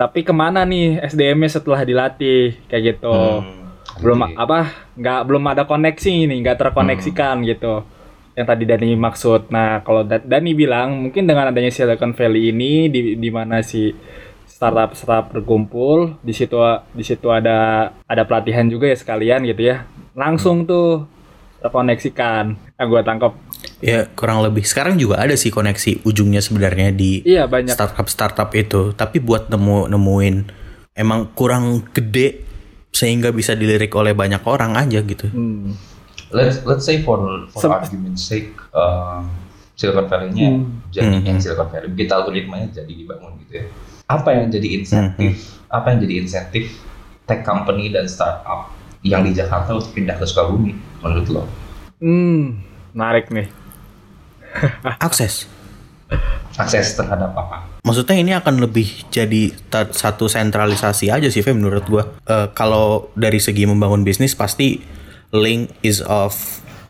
tapi 0.00 0.24
ke 0.24 0.32
mana 0.32 0.64
nih 0.64 1.04
SDM-nya 1.04 1.50
setelah 1.52 1.84
dilatih 1.84 2.56
kayak 2.66 2.96
gitu, 2.96 3.12
Hmm, 3.12 3.68
belum 4.00 4.24
oke. 4.24 4.34
apa, 4.40 4.60
nggak 4.96 5.20
belum 5.28 5.44
ada 5.52 5.62
koneksi 5.68 6.32
nih, 6.32 6.38
nggak 6.40 6.58
terkoneksikan 6.58 7.44
gitu, 7.44 7.84
yang 8.32 8.46
tadi 8.48 8.64
Dani 8.64 8.96
maksud. 8.96 9.52
Nah 9.52 9.84
kalau 9.84 10.00
Da- 10.00 10.24
Dani 10.24 10.56
bilang 10.56 10.96
mungkin 11.08 11.28
dengan 11.28 11.52
adanya 11.52 11.68
Silicon 11.68 12.16
Valley 12.16 12.56
ini 12.56 12.88
di 12.88 13.20
di 13.20 13.28
mana 13.28 13.60
si 13.60 13.92
startup 14.48 14.96
startup 14.96 15.28
berkumpul 15.28 16.16
di 16.24 16.32
situ 16.32 16.56
di 16.96 17.04
situ 17.04 17.28
ada 17.28 17.90
ada 18.08 18.22
pelatihan 18.24 18.64
juga 18.64 18.88
ya 18.88 18.96
sekalian 18.96 19.44
gitu 19.44 19.68
ya. 19.68 19.84
Langsung 20.16 20.64
tuh 20.64 21.04
terkoneksikan 21.62 22.44
yang 22.76 22.86
gue 22.86 23.02
tangkap 23.02 23.32
ya 23.78 24.10
kurang 24.12 24.42
lebih 24.42 24.62
sekarang 24.62 24.98
juga 24.98 25.18
ada 25.18 25.32
sih 25.32 25.48
koneksi 25.48 26.02
ujungnya 26.02 26.38
sebenarnya 26.38 26.90
di 26.90 27.22
iya 27.22 27.46
banyak 27.46 27.72
startup 27.72 28.06
startup 28.06 28.50
itu 28.52 28.90
tapi 28.92 29.18
buat 29.18 29.46
nemu 29.46 29.86
nemuin 29.88 30.36
emang 30.92 31.30
kurang 31.32 31.86
gede 31.88 32.42
sehingga 32.90 33.30
bisa 33.30 33.54
dilirik 33.54 33.94
oleh 33.94 34.12
banyak 34.12 34.42
orang 34.42 34.76
aja 34.76 35.00
gitu 35.00 35.30
Hmm. 35.30 35.72
Let's 36.28 36.64
let's 36.64 36.82
say 36.82 37.00
for 37.00 37.20
for 37.48 37.60
Sem- 37.60 37.72
argument's 37.72 38.24
sake 38.24 38.56
um, 38.72 39.28
Silicon 39.72 40.08
Valley-nya 40.08 40.48
Hmm. 40.50 40.80
jadi 40.88 41.08
Hmm. 41.12 41.24
yang 41.24 41.36
Silicon 41.36 41.68
Valley, 41.68 41.92
kita 41.92 42.12
algoritmanya 42.14 42.72
jadi 42.72 42.88
dibangun 42.88 43.36
gitu 43.38 43.60
ya. 43.60 43.66
Apa 44.06 44.32
yang 44.32 44.48
jadi 44.48 44.68
insentif? 44.74 45.32
Apa 45.68 45.92
yang 45.92 45.98
jadi 46.00 46.14
insentif 46.18 46.72
tech 47.22 47.40
company 47.42 47.88
dan 47.88 48.04
startup 48.04 48.72
yang 49.02 49.22
di 49.22 49.32
Jakarta 49.32 49.74
untuk 49.74 49.90
pindah 49.92 50.14
ke 50.14 50.24
Sukabumi 50.24 50.72
menurut 50.98 51.26
lo? 51.28 51.42
Hmm, 51.98 52.58
menarik 52.92 53.30
nih. 53.30 53.48
akses 55.06 55.46
Akses 56.52 56.92
terhadap 56.92 57.32
apa? 57.32 57.64
Maksudnya 57.80 58.20
ini 58.20 58.36
akan 58.36 58.60
lebih 58.60 59.08
jadi 59.08 59.48
satu 59.90 60.28
sentralisasi 60.28 61.08
aja 61.08 61.32
sih, 61.32 61.40
Fe, 61.40 61.56
menurut 61.56 61.88
gua. 61.88 62.04
Eh, 62.28 62.52
kalau 62.52 63.08
dari 63.16 63.40
segi 63.40 63.64
membangun 63.64 64.04
bisnis 64.04 64.36
pasti 64.36 64.76
link 65.32 65.72
is 65.80 66.04
of 66.04 66.36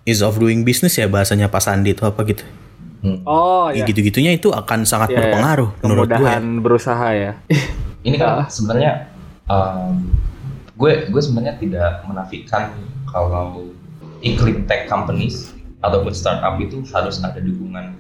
is 0.03 0.19
of 0.19 0.43
doing 0.43 0.67
business 0.67 0.99
ya 0.99 1.07
bahasanya 1.07 1.47
Pak 1.47 1.63
Sandi 1.63 1.95
itu 1.95 2.03
apa 2.03 2.27
gitu. 2.27 2.43
Oh 3.23 3.71
Ya, 3.71 3.83
ya. 3.83 3.87
gitu-gitunya 3.87 4.35
itu 4.35 4.51
akan 4.51 4.83
sangat 4.83 5.11
Iya, 5.11 5.15
iya. 5.15 5.21
berpengaruh 5.23 5.71
menurut 5.87 6.07
gue. 6.07 6.19
Kemudahan 6.19 6.47
berusaha 6.59 7.09
ya. 7.15 7.33
Ini 8.03 8.17
kan 8.19 8.47
sebenarnya 8.59 8.93
um, 9.47 10.11
gue 10.83 11.15
gue 11.15 11.23
sebenarnya 11.23 11.63
tidak 11.63 12.03
menafikan 12.11 12.75
kalau 13.07 13.71
iklim 14.19 14.67
tech 14.67 14.91
companies 14.91 15.55
ataupun 15.79 16.11
startup 16.11 16.59
itu 16.59 16.83
harus 16.91 17.23
ada 17.23 17.39
dukungan 17.39 17.95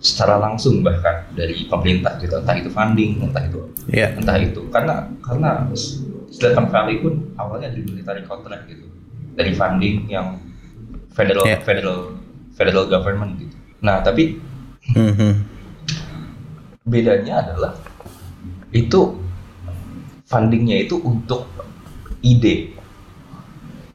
secara 0.00 0.40
langsung 0.40 0.80
bahkan 0.80 1.28
dari 1.36 1.68
pemerintah 1.68 2.16
gitu 2.16 2.40
entah 2.40 2.56
itu 2.56 2.72
funding 2.72 3.20
entah 3.20 3.44
itu 3.44 3.60
Iya. 3.92 4.16
entah 4.16 4.36
itu 4.40 4.64
karena 4.72 5.12
karena 5.20 5.68
Silicon 6.32 6.72
Valley 6.72 7.04
pun 7.04 7.36
awalnya 7.36 7.68
dari 7.68 7.84
military 7.84 8.24
contract 8.24 8.64
gitu 8.64 8.88
dari 9.36 9.52
funding 9.52 10.08
yang 10.08 10.40
federal 11.12 11.44
Yeah. 11.44 11.60
federal 11.60 12.16
federal 12.56 12.88
government 12.88 13.36
gitu 13.44 13.56
nah 13.84 14.00
tapi 14.00 14.40
Mhm. 14.96 15.32
bedanya 16.88 17.44
adalah 17.44 17.76
itu 18.72 19.20
fundingnya 20.24 20.86
itu 20.86 20.96
untuk 21.00 21.55
ide 22.22 22.76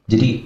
jadi 0.06 0.44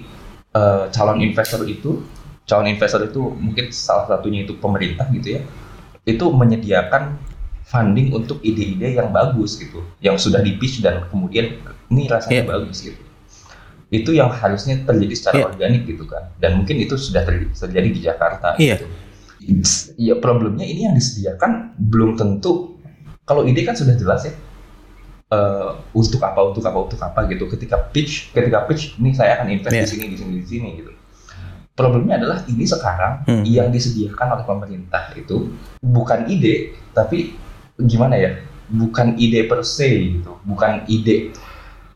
eh, 0.53 0.83
calon 0.93 1.19
investor 1.21 1.61
itu 1.67 2.01
calon 2.47 2.67
investor 2.71 3.03
itu 3.03 3.21
mungkin 3.37 3.69
salah 3.75 4.07
satunya 4.07 4.47
itu 4.47 4.55
pemerintah 4.57 5.05
gitu 5.11 5.37
ya 5.37 5.41
itu 6.07 6.25
menyediakan 6.31 7.19
funding 7.67 8.15
untuk 8.15 8.39
ide-ide 8.47 8.95
yang 8.95 9.11
bagus 9.11 9.59
gitu 9.59 9.83
yang 9.99 10.15
sudah 10.15 10.39
di 10.39 10.55
pitch 10.55 10.79
dan 10.79 11.03
kemudian 11.11 11.59
ini 11.91 12.07
rasanya 12.07 12.47
Iya. 12.47 12.51
bagus 12.55 12.77
gitu 12.79 13.01
itu 13.87 14.11
yang 14.15 14.31
harusnya 14.31 14.83
terjadi 14.87 15.15
secara 15.15 15.35
Iya. 15.43 15.45
organik 15.51 15.83
gitu 15.83 16.03
kan 16.07 16.31
dan 16.39 16.59
mungkin 16.59 16.79
itu 16.79 16.95
sudah 16.95 17.27
terjadi, 17.27 17.51
terjadi 17.51 17.89
di 17.91 18.01
Jakarta 18.03 18.49
Iya. 18.55 18.75
gitu 18.79 18.87
ya 19.99 20.15
problemnya 20.19 20.63
ini 20.63 20.87
yang 20.87 20.95
disediakan 20.95 21.75
belum 21.75 22.15
tentu 22.15 22.79
kalau 23.27 23.43
ide 23.43 23.67
kan 23.67 23.75
sudah 23.75 23.95
jelas 23.99 24.23
ya 24.27 24.33
eh, 25.27 25.69
untuk 25.91 26.19
apa 26.19 26.39
untuk 26.41 26.63
apa 26.63 26.77
untuk 26.79 26.99
apa 26.99 27.19
gitu. 27.27 27.45
Ketika 27.47 27.77
pitch 27.83 28.31
ketika 28.31 28.63
pitch 28.63 28.95
ini 28.97 29.11
saya 29.11 29.35
akan 29.35 29.47
invest 29.51 29.75
Iya. 29.75 29.83
di 29.83 29.89
sini 29.89 30.05
di 30.07 30.17
sini 30.17 30.33
di 30.39 30.47
sini 30.47 30.69
gitu. 30.77 30.91
Problemnya 31.73 32.17
adalah 32.17 32.41
ini 32.47 32.65
sekarang 32.65 33.21
Hmm. 33.23 33.43
yang 33.45 33.69
disediakan 33.69 34.33
oleh 34.33 34.45
pemerintah 34.45 35.13
itu 35.13 35.53
bukan 35.77 36.25
ide 36.25 36.73
tapi 36.91 37.37
gimana 37.77 38.17
ya? 38.17 38.31
Bukan 38.67 39.13
ide 39.15 39.45
per 39.45 39.61
se 39.61 39.85
gitu. 40.17 40.41
Bukan 40.41 40.87
ide 40.87 41.31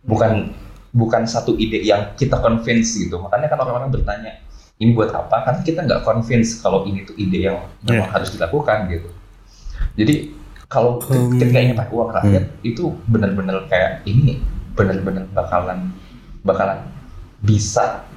bukan 0.02 0.54
bukan 0.92 1.24
satu 1.24 1.56
ide 1.56 1.82
yang 1.82 2.14
kita 2.14 2.38
convince 2.38 2.94
gitu. 2.96 3.18
Makanya 3.18 3.48
kan 3.48 3.58
orang-orang 3.60 3.90
bertanya 3.90 4.38
ini 4.78 4.92
buat 4.92 5.10
apa? 5.10 5.42
Karena 5.42 5.62
kita 5.62 5.80
nggak 5.82 6.02
convince 6.04 6.60
kalau 6.60 6.86
ini 6.86 7.02
tuh 7.02 7.16
ide 7.16 7.48
yang 7.48 7.58
memang 7.82 8.06
Iya. 8.06 8.14
harus 8.14 8.30
dilakukan 8.30 8.86
gitu. 8.88 9.10
Jadi 9.96 10.14
kalau 10.72 10.96
ke- 10.98 11.12
Hmm. 11.12 11.36
ketika 11.36 11.60
ini 11.60 11.74
pakai 11.76 11.92
uang 11.92 12.12
rakyat 12.14 12.44
itu 12.64 12.84
benar-benar 13.06 13.68
kayak 13.68 14.02
ini 14.06 14.40
benar-benar 14.72 15.28
bakalan 15.30 15.92
bakalan 16.42 16.80
bisa 17.40 18.08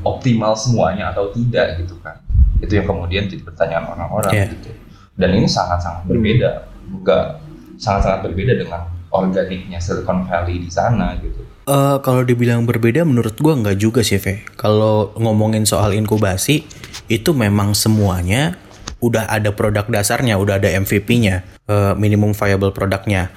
optimal 0.00 0.54
semuanya 0.54 1.10
atau 1.10 1.28
tidak 1.28 1.76
gitu 1.76 1.98
kan 1.98 2.14
itu 2.58 2.70
yang 2.72 2.86
kemudian 2.86 3.26
jadi 3.26 3.42
pertanyaan 3.42 3.84
orang-orang 3.88 4.32
Iya. 4.32 4.46
gitu 4.48 4.70
dan 5.14 5.30
ini 5.32 5.46
sangat-sangat 5.46 6.06
berbeda 6.06 6.50
enggak 6.88 7.42
sangat-sangat 7.76 8.20
berbeda 8.24 8.52
dengan 8.56 8.80
organiknya 9.10 9.78
Silicon 9.78 10.22
Valley 10.24 10.62
di 10.62 10.70
sana 10.70 11.18
gitu 11.18 11.42
Eh, 11.66 11.96
kalau 12.00 12.24
dibilang 12.24 12.64
berbeda 12.64 13.04
menurut 13.04 13.36
gua 13.36 13.52
nggak 13.52 13.76
juga 13.76 14.00
sih, 14.00 14.16
Ve. 14.16 14.40
Kalau 14.56 15.12
ngomongin 15.14 15.68
soal 15.68 15.92
inkubasi, 15.92 16.64
itu 17.06 17.30
memang 17.36 17.76
semuanya 17.76 18.56
udah 18.98 19.30
ada 19.30 19.54
produk 19.54 19.86
dasarnya, 19.86 20.34
udah 20.38 20.58
ada 20.58 20.68
MVP-nya, 20.74 21.46
eh, 21.70 21.92
minimum 21.94 22.34
viable 22.34 22.74
produknya. 22.74 23.30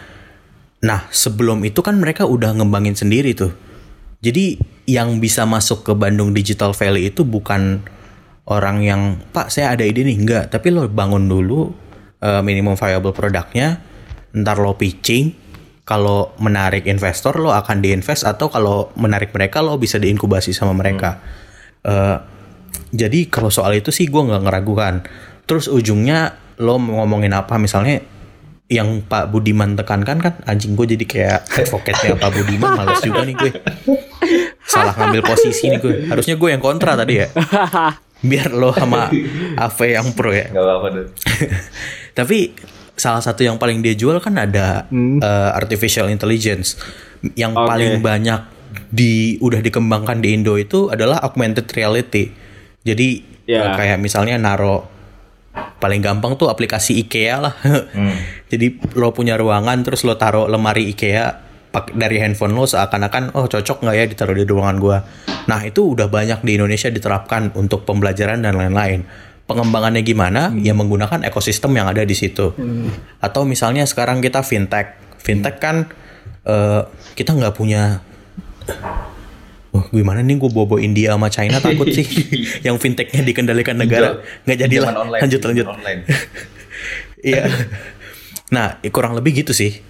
Nah, 0.81 1.05
sebelum 1.13 1.61
itu 1.61 1.85
kan 1.85 2.01
mereka 2.01 2.25
udah 2.25 2.57
ngembangin 2.57 2.97
sendiri 2.97 3.37
tuh. 3.37 3.53
Jadi 4.21 4.57
yang 4.89 5.21
bisa 5.21 5.45
masuk 5.45 5.85
ke 5.85 5.93
Bandung 5.93 6.33
Digital 6.33 6.73
Valley 6.73 7.13
itu 7.13 7.21
bukan 7.21 7.85
orang 8.49 8.81
yang, 8.81 9.01
Pak 9.29 9.53
saya 9.53 9.77
ada 9.77 9.85
ide 9.85 10.01
nih, 10.01 10.17
enggak. 10.17 10.49
Tapi 10.49 10.73
lo 10.73 10.89
bangun 10.89 11.29
dulu 11.29 11.69
eh, 12.21 12.41
minimum 12.41 12.73
viable 12.73 13.13
produknya, 13.13 13.81
ntar 14.33 14.57
lo 14.57 14.73
pitching, 14.77 15.41
kalau 15.85 16.33
menarik 16.39 16.85
investor 16.87 17.37
lo 17.41 17.51
akan 17.53 17.81
diinvest 17.81 18.23
atau 18.25 18.47
kalau 18.47 18.93
menarik 18.97 19.33
mereka 19.33 19.59
lo 19.59 19.77
bisa 19.77 19.97
diinkubasi 19.97 20.53
sama 20.53 20.73
mereka. 20.73 21.21
Eh, 21.85 22.17
jadi 22.91 23.27
kalau 23.31 23.51
soal 23.51 23.75
itu 23.79 23.89
sih 23.89 24.07
gue 24.07 24.21
nggak 24.21 24.43
ngeragukan. 24.45 25.03
Terus 25.51 25.67
ujungnya 25.67 26.31
lo 26.55 26.79
mau 26.79 27.03
ngomongin 27.03 27.35
apa 27.35 27.59
misalnya 27.59 27.99
yang 28.65 29.03
Pak 29.03 29.27
Budiman 29.27 29.75
tekankan 29.75 30.17
kan 30.17 30.39
anjing 30.45 30.73
gue 30.73 30.87
jadi 30.87 31.03
kayak 31.03 31.39
advocate-nya 31.59 32.15
Pak 32.15 32.31
Budiman 32.31 32.71
males 32.73 33.03
juga 33.03 33.19
nih 33.21 33.35
gue. 33.35 33.51
Salah 34.63 34.95
ngambil 34.95 35.27
posisi 35.27 35.67
nih 35.67 35.77
gue. 35.77 35.95
Harusnya 36.07 36.33
gue 36.33 36.49
yang 36.49 36.63
kontra 36.63 36.95
tadi 36.95 37.19
ya. 37.19 37.27
Biar 38.21 38.47
lo 38.49 38.71
sama 38.71 39.11
Ave 39.57 39.87
yang 39.91 40.13
pro 40.13 40.31
ya. 40.31 40.47
nggak 40.47 40.61
apa-apa 40.61 40.87
deh 40.93 41.05
Tapi 42.17 42.53
salah 42.93 43.19
satu 43.19 43.41
yang 43.41 43.57
paling 43.57 43.81
dia 43.81 43.91
jual 43.91 44.21
kan 44.21 44.37
ada 44.37 44.85
Hmm. 44.87 45.17
eh, 45.17 45.51
artificial 45.51 46.07
intelligence. 46.07 46.79
Yang 47.33 47.53
Oke. 47.53 47.67
paling 47.67 47.93
banyak 47.99 48.41
di 48.87 49.13
udah 49.37 49.59
dikembangkan 49.59 50.23
di 50.23 50.31
Indo 50.31 50.55
itu 50.55 50.87
adalah 50.87 51.19
augmented 51.19 51.67
reality. 51.71 52.31
Jadi 52.81 53.09
Ya. 53.43 53.67
eh, 53.67 53.71
kayak 53.73 53.97
misalnya 53.97 54.37
naro 54.37 54.85
paling 55.51 55.99
gampang 55.99 56.37
tuh 56.37 56.47
aplikasi 56.47 57.01
IKEA 57.05 57.37
lah. 57.41 57.55
Hmm. 57.91 58.15
Jadi 58.47 58.79
lo 58.95 59.11
punya 59.11 59.35
ruangan 59.35 59.83
terus 59.83 60.07
lo 60.07 60.15
taruh 60.15 60.47
lemari 60.47 60.95
IKEA 60.95 61.51
pak 61.71 61.95
dari 61.95 62.19
handphone 62.19 62.55
lo 62.55 62.67
seakan-akan 62.67 63.35
oh 63.35 63.47
cocok 63.47 63.83
nggak 63.83 63.95
ya 63.95 64.05
ditaruh 64.07 64.35
di 64.35 64.47
ruangan 64.47 64.77
gua. 64.79 64.97
Nah 65.47 65.59
itu 65.63 65.91
udah 65.91 66.07
banyak 66.07 66.43
di 66.43 66.55
Indonesia 66.55 66.87
diterapkan 66.87 67.51
untuk 67.55 67.83
pembelajaran 67.83 68.43
dan 68.43 68.55
lain-lain. 68.55 69.03
Pengembangannya 69.43 70.03
gimana? 70.07 70.55
Ya 70.55 70.71
menggunakan 70.71 71.27
ekosistem 71.27 71.75
yang 71.75 71.91
ada 71.91 72.07
di 72.07 72.15
situ. 72.15 72.55
Atau 73.19 73.43
misalnya 73.43 73.83
sekarang 73.83 74.23
kita 74.23 74.47
fintech, 74.47 74.95
fintech 75.19 75.59
kan 75.59 75.91
eh, 76.47 76.81
kita 77.19 77.35
nggak 77.35 77.55
punya 77.59 77.99
gimana 79.91 80.23
nih 80.23 80.39
gue 80.39 80.49
bobo 80.49 80.79
India 80.79 81.13
sama 81.13 81.27
China? 81.27 81.59
Takut 81.59 81.87
sih. 81.91 82.07
Yang 82.65 82.75
fintechnya 82.79 83.21
dikendalikan 83.21 83.75
negara. 83.75 84.23
Nggak 84.47 84.57
jadilah 84.63 84.87
Pinjaman 84.89 84.97
online, 84.97 85.21
lanjut 85.21 85.41
lanjut. 85.43 85.65
online. 85.67 86.01
iya. 87.31 87.43
Nah 88.51 88.79
kurang 88.89 89.13
lebih 89.15 89.43
gitu 89.43 89.51
sih. 89.51 89.83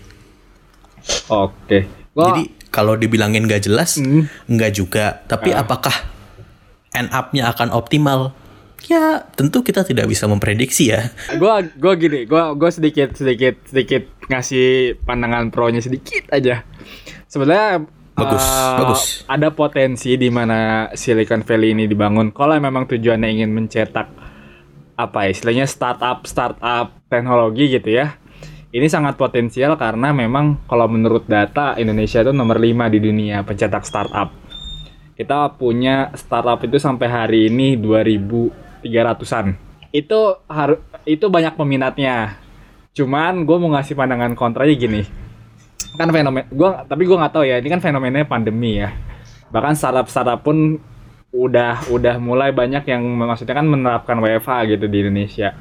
Oke. 1.29 1.87
Gua 2.11 2.33
jadi 2.33 2.43
kalau 2.69 2.97
dibilangin 2.97 3.45
nggak 3.45 3.69
jelas 3.69 3.97
Hmm. 3.97 4.25
nggak 4.49 4.71
juga. 4.73 5.21
Tapi 5.25 5.53
apakah 5.53 5.93
end 6.91 7.09
up-nya 7.13 7.49
akan 7.49 7.71
optimal? 7.71 8.33
Ya 8.89 9.29
tentu 9.37 9.61
kita 9.61 9.85
tidak 9.85 10.09
bisa 10.09 10.25
memprediksi 10.25 10.89
ya. 10.89 11.13
Gua 11.37 11.61
gua 11.77 11.93
gini, 11.93 12.25
gua 12.25 12.57
gua 12.57 12.73
sedikit 12.73 13.13
sedikit 13.13 13.61
sedikit 13.69 14.09
ngasih 14.25 14.97
pandangan 15.05 15.53
pro-nya 15.53 15.79
sedikit 15.79 16.25
aja. 16.33 16.65
Sebenarnya 17.29 17.85
Bagus, 18.21 18.45
eh, 18.45 18.77
bagus. 18.77 19.01
Ada 19.25 19.49
potensi 19.49 20.13
di 20.15 20.29
mana 20.29 20.89
Silicon 20.93 21.41
Valley 21.41 21.73
ini 21.73 21.89
dibangun. 21.89 22.29
Kalau 22.29 22.53
memang 22.57 22.85
tujuannya 22.85 23.29
ingin 23.41 23.49
mencetak 23.49 24.07
apa 24.95 25.19
ya, 25.25 25.29
istilahnya 25.33 25.65
startup 25.65 26.29
startup 26.29 26.93
teknologi 27.09 27.73
gitu 27.73 27.89
ya. 27.89 28.17
Ini 28.71 28.87
sangat 28.87 29.19
potensial 29.19 29.75
karena 29.75 30.15
memang 30.15 30.63
kalau 30.63 30.87
menurut 30.87 31.27
data 31.27 31.75
Indonesia 31.75 32.23
itu 32.23 32.31
nomor 32.31 32.55
5 32.55 32.87
di 32.87 32.99
dunia 33.03 33.43
pencetak 33.43 33.83
startup. 33.83 34.31
Kita 35.11 35.51
punya 35.59 36.07
startup 36.15 36.63
itu 36.63 36.79
sampai 36.79 37.07
hari 37.11 37.39
ini 37.51 37.75
2300-an. 37.75 39.59
Itu 39.91 40.39
harus 40.47 40.79
itu 41.03 41.27
banyak 41.27 41.59
peminatnya. 41.59 42.39
Cuman 42.95 43.43
gue 43.43 43.57
mau 43.59 43.75
ngasih 43.75 43.91
pandangan 43.91 44.39
kontranya 44.39 44.71
gini. 44.71 45.03
Kan 45.97 46.09
fenomen 46.09 46.45
gua 46.53 46.85
tapi 46.85 47.05
gue 47.05 47.17
nggak 47.17 47.33
tahu 47.33 47.43
ya, 47.47 47.57
ini 47.57 47.69
kan 47.69 47.81
fenomenanya 47.83 48.27
pandemi 48.27 48.81
ya. 48.81 48.93
Bahkan 49.51 49.73
startup-startup 49.75 50.41
pun 50.41 50.79
udah 51.31 51.87
udah 51.91 52.19
mulai 52.19 52.51
banyak 52.51 52.83
yang 52.87 53.01
maksudnya 53.03 53.55
kan 53.55 53.67
menerapkan 53.67 54.19
WFH 54.19 54.77
gitu 54.77 54.85
di 54.87 54.97
Indonesia. 55.07 55.55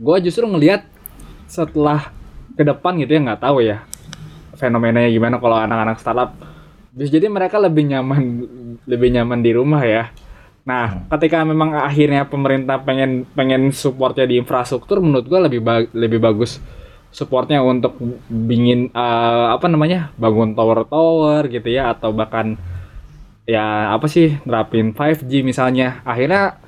Gue 0.00 0.16
justru 0.20 0.44
ngelihat 0.48 0.84
setelah 1.50 2.14
ke 2.54 2.62
depan 2.62 2.94
gitu 3.00 3.16
ya 3.16 3.20
nggak 3.24 3.42
tahu 3.42 3.58
ya 3.64 3.82
fenomenanya 4.60 5.08
gimana 5.08 5.40
kalau 5.40 5.56
anak-anak 5.56 5.96
startup 5.96 6.36
bisa 6.92 7.16
jadi 7.16 7.32
mereka 7.32 7.56
lebih 7.56 7.88
nyaman 7.88 8.22
lebih 8.84 9.08
nyaman 9.16 9.40
di 9.40 9.50
rumah 9.56 9.80
ya 9.80 10.12
nah 10.62 11.08
ketika 11.16 11.40
memang 11.42 11.72
akhirnya 11.72 12.28
pemerintah 12.28 12.76
pengen 12.84 13.24
pengen 13.32 13.72
supportnya 13.72 14.28
di 14.28 14.36
infrastruktur 14.36 15.00
menurut 15.00 15.24
gua 15.26 15.48
lebih 15.48 15.64
ba- 15.64 15.90
lebih 15.96 16.20
bagus 16.20 16.60
supportnya 17.10 17.58
untuk 17.60 17.98
bingin 18.30 18.90
eh, 18.94 19.46
apa 19.50 19.66
namanya 19.66 20.14
bangun 20.14 20.54
tower-tower 20.54 21.50
gitu 21.50 21.68
ya 21.68 21.94
atau 21.94 22.14
bahkan 22.14 22.54
ya 23.50 23.94
apa 23.94 24.06
sih 24.06 24.38
nerapin 24.46 24.94
5G 24.94 25.42
misalnya. 25.42 26.02
Akhirnya 26.06 26.58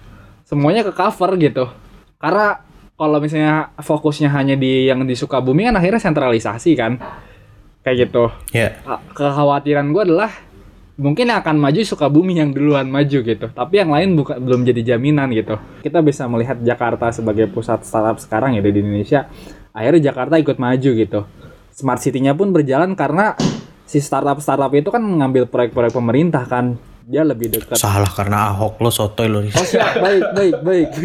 semuanya 0.42 0.82
ke 0.82 0.92
cover 0.92 1.38
gitu. 1.38 1.70
Karena 2.18 2.58
kalau 2.98 3.18
misalnya 3.22 3.70
fokusnya 3.78 4.30
hanya 4.34 4.58
di 4.58 4.90
yang 4.90 5.06
di 5.06 5.14
Sukabumi 5.14 5.70
kan 5.70 5.78
akhirnya 5.78 6.02
sentralisasi 6.02 6.74
kan. 6.74 6.98
Kayak 7.82 8.10
gitu. 8.10 8.24
Ya. 8.54 8.78
Ah, 8.86 9.02
kekhawatiran 9.14 9.90
gue 9.90 10.02
adalah 10.06 10.30
mungkin 10.98 11.34
akan 11.34 11.58
maju 11.58 11.82
Sukabumi 11.82 12.38
yang 12.38 12.50
duluan 12.54 12.86
maju 12.90 13.18
gitu. 13.22 13.46
Tapi 13.50 13.74
yang 13.78 13.90
lain 13.90 14.14
bukan 14.18 14.38
belum 14.38 14.62
jadi 14.66 14.94
jaminan 14.94 15.30
gitu. 15.34 15.58
Kita 15.82 15.98
bisa 16.02 16.26
melihat 16.30 16.62
Jakarta 16.62 17.10
sebagai 17.10 17.50
pusat 17.50 17.82
startup 17.82 18.22
sekarang 18.22 18.54
ya 18.58 18.62
di 18.62 18.70
Indonesia 18.70 19.26
akhirnya 19.72 20.12
Jakarta 20.12 20.36
ikut 20.36 20.56
maju 20.60 20.90
gitu 20.96 21.20
smart 21.72 22.00
city-nya 22.04 22.36
pun 22.36 22.52
berjalan 22.52 22.92
karena 22.92 23.32
si 23.88 24.00
startup 24.00 24.40
startup 24.40 24.72
itu 24.72 24.88
kan 24.92 25.00
mengambil 25.00 25.48
proyek-proyek 25.48 25.92
pemerintah 25.92 26.44
kan 26.48 26.76
dia 27.02 27.26
lebih 27.26 27.50
dekat 27.50 27.82
Salah 27.82 28.08
karena 28.14 28.54
Ahok 28.54 28.78
lo 28.78 28.90
sotoy 28.94 29.26
lo. 29.26 29.42
Oh 29.42 29.66
siap, 29.66 29.98
baik, 29.98 30.22
baik, 30.38 30.56
baik. 30.62 30.88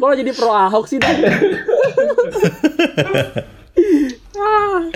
Kalau 0.00 0.14
jadi 0.16 0.32
pro 0.36 0.52
Ahok 0.52 0.84
sih? 0.84 1.00
Ah, 4.40 4.88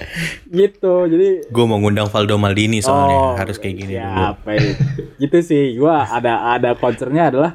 gitu, 0.48 1.04
jadi 1.08 1.48
Gue 1.48 1.64
mau 1.64 1.80
ngundang 1.80 2.08
Valdo 2.08 2.36
Maldini 2.40 2.80
soalnya 2.80 3.40
harus 3.40 3.60
kayak 3.60 3.76
gini 3.76 3.92
dulu. 3.96 4.04
siap, 4.04 4.36
baik. 4.44 4.74
Gitu 5.20 5.38
sih, 5.44 5.64
gua 5.76 6.08
ada 6.08 6.56
ada 6.56 6.72
concernnya 6.76 7.28
adalah 7.32 7.52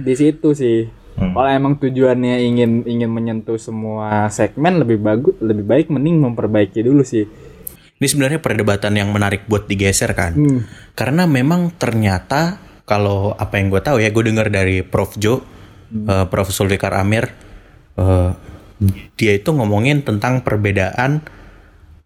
di 0.00 0.14
situ 0.16 0.52
sih. 0.56 0.88
Hmm. 1.14 1.30
Kalau 1.30 1.50
emang 1.50 1.74
tujuannya 1.78 2.42
ingin 2.42 2.82
ingin 2.84 3.10
menyentuh 3.10 3.58
semua 3.58 4.26
segmen 4.34 4.82
lebih 4.82 4.98
bagus, 4.98 5.34
lebih 5.38 5.62
baik 5.62 5.86
mending 5.90 6.18
memperbaiki 6.18 6.82
dulu 6.82 7.06
sih. 7.06 7.26
Ini 7.94 8.06
sebenarnya 8.10 8.42
perdebatan 8.42 8.98
yang 8.98 9.14
menarik 9.14 9.46
buat 9.46 9.70
digeser 9.70 10.10
kan. 10.18 10.34
Hmm. 10.34 10.60
Karena 10.98 11.30
memang 11.30 11.70
ternyata 11.78 12.58
kalau 12.84 13.32
apa 13.38 13.56
yang 13.56 13.70
gue 13.70 13.80
tahu 13.80 14.02
ya, 14.02 14.10
gue 14.10 14.24
dengar 14.26 14.50
dari 14.50 14.82
Prof 14.82 15.14
Jo, 15.16 15.40
eh, 15.94 16.26
Prof 16.26 16.50
Zulfikar 16.50 16.92
Amir, 16.98 17.30
eh, 17.96 18.30
dia 19.14 19.32
itu 19.32 19.54
ngomongin 19.54 20.02
tentang 20.02 20.42
perbedaan 20.42 21.22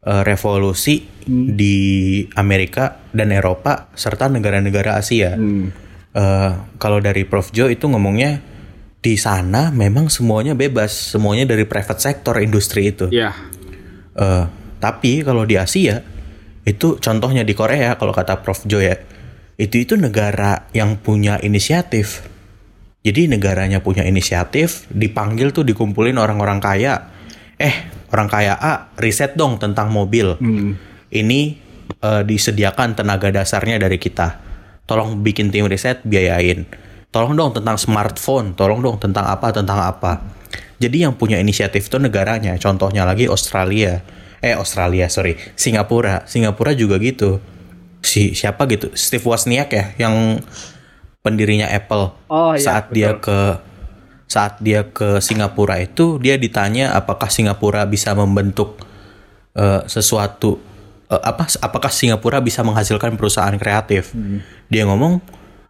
eh, 0.05 0.23
revolusi 0.23 1.09
di 1.29 1.77
Amerika 2.39 3.03
dan 3.13 3.33
Eropa 3.33 3.93
serta 3.97 4.29
negara-negara 4.29 5.01
Asia. 5.01 5.35
Hmm. 5.35 5.89
Eh, 6.09 6.53
kalau 6.81 6.99
dari 6.99 7.29
Prof 7.29 7.53
Jo 7.53 7.69
itu 7.69 7.85
ngomongnya 7.85 8.41
di 8.99 9.15
sana 9.15 9.71
memang 9.71 10.11
semuanya 10.11 10.59
bebas, 10.59 11.15
semuanya 11.15 11.55
dari 11.55 11.63
private 11.65 12.03
sector 12.03 12.43
industri 12.43 12.91
itu. 12.91 13.07
Ya. 13.15 13.35
Eh, 14.19 14.45
tapi 14.83 15.23
kalau 15.23 15.47
di 15.47 15.55
Asia 15.55 16.03
itu 16.67 16.99
contohnya 16.99 17.47
di 17.47 17.55
Korea 17.55 17.97
kalau 17.97 18.13
kata 18.13 18.45
Prof 18.45 18.67
Jo 18.69 18.83
ya 18.83 18.99
itu 19.59 19.83
itu 19.83 19.95
negara 19.99 20.71
yang 20.71 20.99
punya 21.03 21.43
inisiatif. 21.43 22.27
Jadi 23.03 23.31
negaranya 23.31 23.83
punya 23.83 24.07
inisiatif, 24.07 24.87
dipanggil 24.91 25.51
tuh 25.51 25.67
dikumpulin 25.67 26.15
orang-orang 26.19 26.63
kaya. 26.63 27.11
Eh, 27.59 27.91
orang 28.15 28.31
kaya 28.31 28.55
A 28.55 28.95
riset 28.99 29.35
dong 29.35 29.59
tentang 29.59 29.91
mobil. 29.91 30.39
Hmm. 30.39 30.79
Ini 31.11 31.41
eh, 31.99 32.23
disediakan 32.23 32.95
tenaga 32.99 33.35
dasarnya 33.35 33.83
dari 33.83 33.99
kita. 33.99 34.39
Tolong 34.87 35.23
bikin 35.27 35.51
tim 35.51 35.67
riset, 35.67 36.07
biayain. 36.07 36.88
Tolong 37.09 37.33
dong 37.33 37.57
tentang 37.57 37.81
smartphone, 37.81 38.53
tolong 38.53 38.85
dong 38.85 39.01
tentang 39.01 39.25
apa, 39.25 39.49
tentang 39.49 39.81
apa. 39.81 40.21
Jadi 40.79 41.09
yang 41.09 41.17
punya 41.17 41.41
inisiatif 41.41 41.89
itu 41.89 41.97
negaranya. 41.97 42.55
Contohnya 42.61 43.09
lagi 43.09 43.27
Australia. 43.27 44.05
Eh 44.39 44.55
Australia, 44.55 45.11
sorry. 45.11 45.35
Singapura. 45.57 46.29
Singapura 46.29 46.77
juga 46.77 47.01
gitu. 47.01 47.41
Si 48.05 48.37
siapa 48.37 48.69
gitu? 48.71 48.93
Steve 48.95 49.25
Wozniak 49.25 49.69
ya 49.75 49.85
yang 49.99 50.39
pendirinya 51.25 51.67
Apple. 51.67 52.15
Oh, 52.31 52.55
iya, 52.55 52.63
saat 52.63 52.93
dia 52.95 53.17
ke 53.19 53.59
saat 54.29 54.61
dia 54.61 54.85
ke 54.85 55.25
Singapura 55.25 55.81
itu 55.81 56.21
dia 56.21 56.37
ditanya 56.37 56.93
apakah 56.93 57.33
Singapura 57.33 57.89
bisa 57.89 58.13
membentuk 58.13 58.77
eh, 59.57 59.83
sesuatu 59.89 60.61
eh, 61.09 61.23
apa 61.25 61.49
apakah 61.65 61.89
Singapura 61.89 62.45
bisa 62.45 62.61
menghasilkan 62.63 63.17
perusahaan 63.17 63.57
kreatif. 63.57 64.15
Dia 64.69 64.85
ngomong 64.85 65.19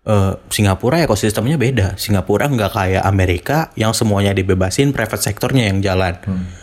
eh, 0.08 0.32
Singapura 0.48 1.04
ekosistemnya 1.04 1.60
beda. 1.60 2.00
Singapura 2.00 2.48
nggak 2.48 2.72
kayak 2.72 3.02
Amerika 3.04 3.68
yang 3.76 3.92
semuanya 3.92 4.32
dibebasin, 4.32 4.96
private 4.96 5.20
sektornya 5.20 5.68
yang 5.68 5.84
jalan. 5.84 6.16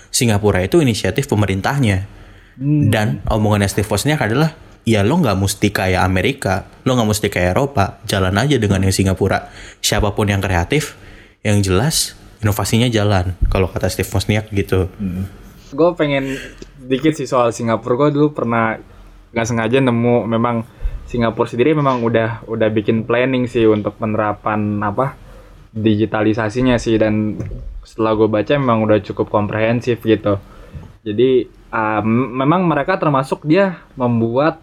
Singapura 0.10 0.66
itu 0.66 0.82
inisiatif 0.82 1.30
pemerintahnya. 1.30 2.10
Dan 2.60 3.20
omongannya 3.28 3.68
Steve 3.68 3.88
Wozniak 3.88 4.24
adalah 4.24 4.56
ya 4.88 5.04
lo 5.04 5.20
nggak 5.20 5.36
mesti 5.36 5.76
kayak 5.76 6.02
Amerika, 6.08 6.64
lo 6.88 6.96
nggak 6.96 7.10
mesti 7.12 7.28
kayak 7.28 7.52
Eropa, 7.52 8.00
jalan 8.08 8.32
aja 8.40 8.56
dengan 8.56 8.80
yang 8.80 8.96
Singapura. 8.96 9.52
Siapa 9.84 10.16
pun 10.16 10.32
yang 10.32 10.40
kreatif, 10.40 10.96
yang 11.44 11.60
jelas 11.60 12.16
inovasinya 12.40 12.88
jalan. 12.88 13.36
Kalau 13.52 13.68
kata 13.68 13.92
Steve 13.92 14.08
Wozniak 14.08 14.50
gitu. 14.56 14.88
gue 15.76 15.90
pengen 16.00 16.40
dikit 16.80 17.20
sih 17.20 17.28
soal 17.28 17.52
Singapura 17.52 18.08
gue 18.08 18.10
dulu 18.16 18.32
pernah 18.32 18.80
nggak 19.36 19.44
sengaja 19.44 19.84
nemu 19.84 20.24
memang 20.24 20.64
Singapura 21.16 21.48
sendiri 21.48 21.72
memang 21.72 22.04
udah 22.04 22.44
udah 22.44 22.68
bikin 22.68 23.08
planning 23.08 23.48
sih 23.48 23.64
untuk 23.64 23.96
penerapan 23.96 24.84
apa 24.84 25.16
digitalisasinya 25.72 26.76
sih. 26.76 27.00
Dan 27.00 27.40
setelah 27.88 28.20
gue 28.20 28.28
baca 28.28 28.52
memang 28.60 28.84
udah 28.84 29.00
cukup 29.00 29.32
komprehensif 29.32 30.04
gitu. 30.04 30.36
Jadi 31.08 31.48
m- 32.04 32.36
memang 32.44 32.68
mereka 32.68 33.00
termasuk 33.00 33.48
dia 33.48 33.80
membuat 33.96 34.60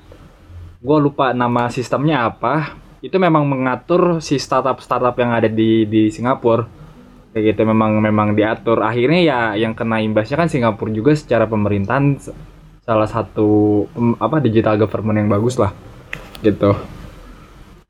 gue 0.84 0.98
lupa 1.00 1.32
nama 1.32 1.72
sistemnya 1.72 2.28
apa 2.28 2.76
itu 3.00 3.16
memang 3.16 3.48
mengatur 3.48 4.20
si 4.20 4.36
startup 4.36 4.78
startup 4.84 5.16
yang 5.16 5.32
ada 5.32 5.48
di 5.48 5.88
di 5.88 6.12
Singapura. 6.12 6.68
Kayak 7.32 7.56
gitu 7.56 7.60
memang 7.64 7.96
memang 7.96 8.36
diatur. 8.36 8.84
Akhirnya 8.84 9.20
ya 9.24 9.38
yang 9.56 9.72
kena 9.72 10.04
imbasnya 10.04 10.36
kan 10.36 10.52
Singapura 10.52 10.92
juga 10.92 11.16
secara 11.16 11.48
pemerintahan 11.48 12.20
salah 12.82 13.08
satu 13.08 13.86
apa 14.20 14.42
digital 14.42 14.76
government 14.76 15.22
yang 15.22 15.30
bagus 15.30 15.54
lah 15.56 15.70
gitu 16.42 16.74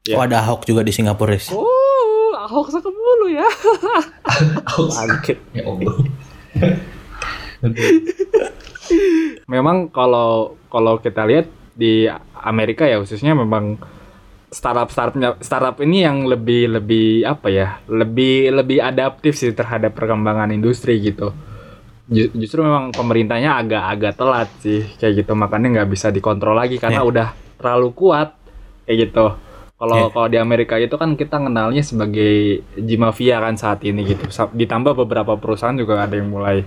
Ya. 0.03 0.19
Oh 0.19 0.27
ada 0.27 0.43
Ahok 0.43 0.67
juga 0.67 0.83
di 0.83 0.91
Singapura. 0.91 1.31
Riz. 1.31 1.47
oh 1.49 2.35
Ahok 2.35 2.69
sekemulu 2.69 3.31
ya 3.31 3.47
Bangkit. 4.99 5.39
Ya 5.55 5.63
Allah. 5.63 5.95
memang 9.47 9.87
kalau 9.89 10.59
kalau 10.67 10.99
kita 10.99 11.23
lihat 11.23 11.47
di 11.73 12.11
Amerika 12.35 12.83
ya 12.83 12.99
khususnya 12.99 13.33
memang 13.33 13.79
startup 14.51 14.91
startupnya 14.91 15.39
startup 15.39 15.79
ini 15.81 16.03
yang 16.03 16.27
lebih 16.27 16.69
lebih 16.69 17.23
apa 17.23 17.47
ya 17.47 17.79
lebih 17.87 18.53
lebih 18.53 18.83
adaptif 18.83 19.33
sih 19.33 19.55
terhadap 19.55 19.95
perkembangan 19.95 20.51
industri 20.51 20.99
gitu 20.99 21.31
Ju- 22.05 22.35
justru 22.35 22.61
memang 22.61 22.91
pemerintahnya 22.91 23.55
agak-agak 23.57 24.13
telat 24.13 24.49
sih 24.59 24.83
kayak 24.99 25.23
gitu 25.23 25.33
makanya 25.33 25.81
nggak 25.81 25.89
bisa 25.89 26.11
dikontrol 26.11 26.53
lagi 26.53 26.77
karena 26.77 27.01
Ya. 27.01 27.07
udah 27.07 27.29
terlalu 27.57 27.95
kuat 27.95 28.35
kayak 28.87 28.99
gitu. 29.09 29.27
Kalau 29.77 29.99
Ya. 29.99 30.15
kalau 30.15 30.29
di 30.31 30.39
Amerika 30.39 30.79
itu 30.79 30.95
kan 30.95 31.19
kita 31.19 31.43
kenalnya 31.43 31.83
sebagai 31.83 32.63
G-Mafia 32.79 33.43
kan 33.43 33.59
saat 33.59 33.83
ini 33.83 34.07
gitu. 34.07 34.31
Ditambah 34.31 34.95
beberapa 34.95 35.35
perusahaan 35.35 35.75
juga 35.75 36.07
ada 36.07 36.15
yang 36.15 36.31
mulai 36.31 36.63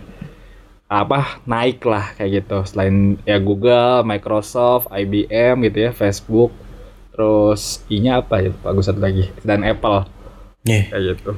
apa 0.86 1.42
naik 1.48 1.82
lah 1.88 2.14
kayak 2.20 2.44
gitu. 2.44 2.58
Selain 2.68 3.16
ya 3.24 3.40
Google, 3.40 4.04
Microsoft, 4.04 4.92
IBM 4.92 5.64
gitu 5.72 5.90
ya, 5.90 5.92
Facebook, 5.96 6.52
terus 7.16 7.82
I-nya 7.88 8.20
apa 8.22 8.44
ya? 8.44 8.52
Bagus 8.62 8.86
satu 8.92 9.00
lagi. 9.00 9.32
Dan 9.42 9.64
Apple. 9.64 10.06
Nih, 10.68 10.92
kayak 10.92 11.04
gitu. 11.18 11.32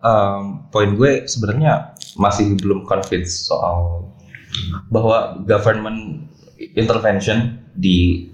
Em, 0.00 0.64
poin 0.72 0.94
gue 0.96 1.28
sebenarnya 1.28 1.92
masih 2.16 2.56
belum 2.56 2.86
convinced 2.88 3.50
soal 3.50 4.08
bahwa 4.88 5.42
government 5.44 6.30
intervention 6.74 7.60
di 7.76 8.29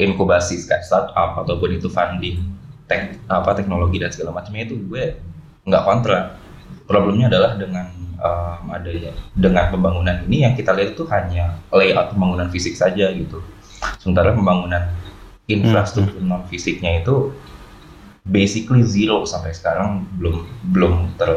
inkubasi 0.00 0.64
kayak 0.64 0.82
startup 0.82 1.44
ataupun 1.44 1.76
itu 1.76 1.92
funding 1.92 2.40
tek, 2.88 3.20
apa 3.28 3.52
teknologi 3.52 4.00
dan 4.00 4.10
segala 4.10 4.40
macamnya 4.40 4.64
itu 4.66 4.80
gue 4.88 5.20
nggak 5.68 5.82
kontra. 5.84 6.40
Problemnya 6.88 7.30
adalah 7.30 7.54
dengan 7.54 7.86
em, 8.18 8.64
adanya 8.74 9.12
dengan 9.36 9.70
pembangunan 9.70 10.16
ini 10.26 10.42
yang 10.42 10.58
kita 10.58 10.74
lihat 10.74 10.98
itu 10.98 11.06
hanya 11.06 11.54
layout 11.70 12.16
pembangunan 12.16 12.50
fisik 12.50 12.74
saja 12.74 13.12
gitu. 13.14 13.38
Sementara 14.02 14.34
pembangunan 14.34 14.90
infrastruktur 15.46 16.22
non 16.22 16.46
fisiknya 16.50 17.02
itu 17.02 17.34
basically 18.26 18.82
zero 18.86 19.26
sampai 19.26 19.54
sekarang 19.54 20.06
belum 20.18 20.46
belum 20.70 20.94
ter 21.18 21.30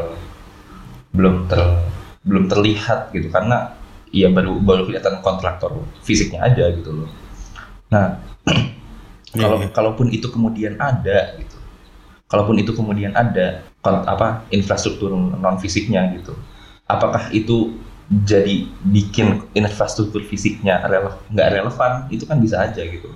belum 1.14 1.46
ter 1.46 1.60
belum 2.26 2.50
terlihat 2.50 3.14
gitu 3.14 3.30
karena 3.30 3.74
ya 4.14 4.30
baru 4.30 4.58
baru 4.62 4.86
kelihatan 4.86 5.18
kontraktor 5.22 5.82
fisiknya 6.02 6.46
aja 6.46 6.70
gitu 6.74 6.90
loh. 6.94 7.10
Nah, 7.90 8.18
kalau 9.34 9.58
Iya, 9.58 9.66
iya. 9.66 9.74
kalaupun 9.74 10.06
itu 10.14 10.26
kemudian 10.30 10.78
ada 10.78 11.34
gitu. 11.40 11.56
Kalaupun 12.30 12.56
itu 12.58 12.70
kemudian 12.74 13.12
ada 13.14 13.62
apa 13.84 14.46
infrastruktur 14.54 15.12
non 15.14 15.56
fisiknya 15.58 16.06
gitu. 16.16 16.34
Apakah 16.86 17.32
itu 17.34 17.76
jadi 18.08 18.68
bikin 18.84 19.42
infrastruktur 19.56 20.22
fisiknya 20.22 20.84
rele- 20.86 21.18
nggak 21.32 21.48
relevan? 21.50 21.92
Itu 22.12 22.24
kan 22.28 22.38
bisa 22.38 22.62
aja 22.62 22.80
gitu. 22.84 23.10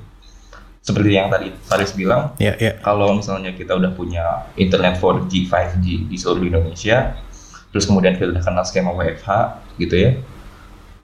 Seperti 0.83 1.21
yang 1.21 1.29
tadi 1.29 1.53
Faris 1.69 1.93
bilang, 1.93 2.33
ya 2.41 2.57
ya. 2.57 2.81
kalau 2.81 3.12
misalnya 3.12 3.53
kita 3.53 3.77
udah 3.77 3.93
punya 3.93 4.49
internet 4.57 4.97
4G, 4.97 5.45
5G 5.45 6.09
di 6.09 6.17
seluruh 6.17 6.49
Indonesia, 6.49 7.12
terus 7.69 7.85
kemudian 7.85 8.17
kita 8.17 8.33
udah 8.33 8.41
kenal 8.41 8.64
skema 8.64 8.97
WFH 8.97 9.29
gitu 9.77 9.95
ya, 10.01 10.11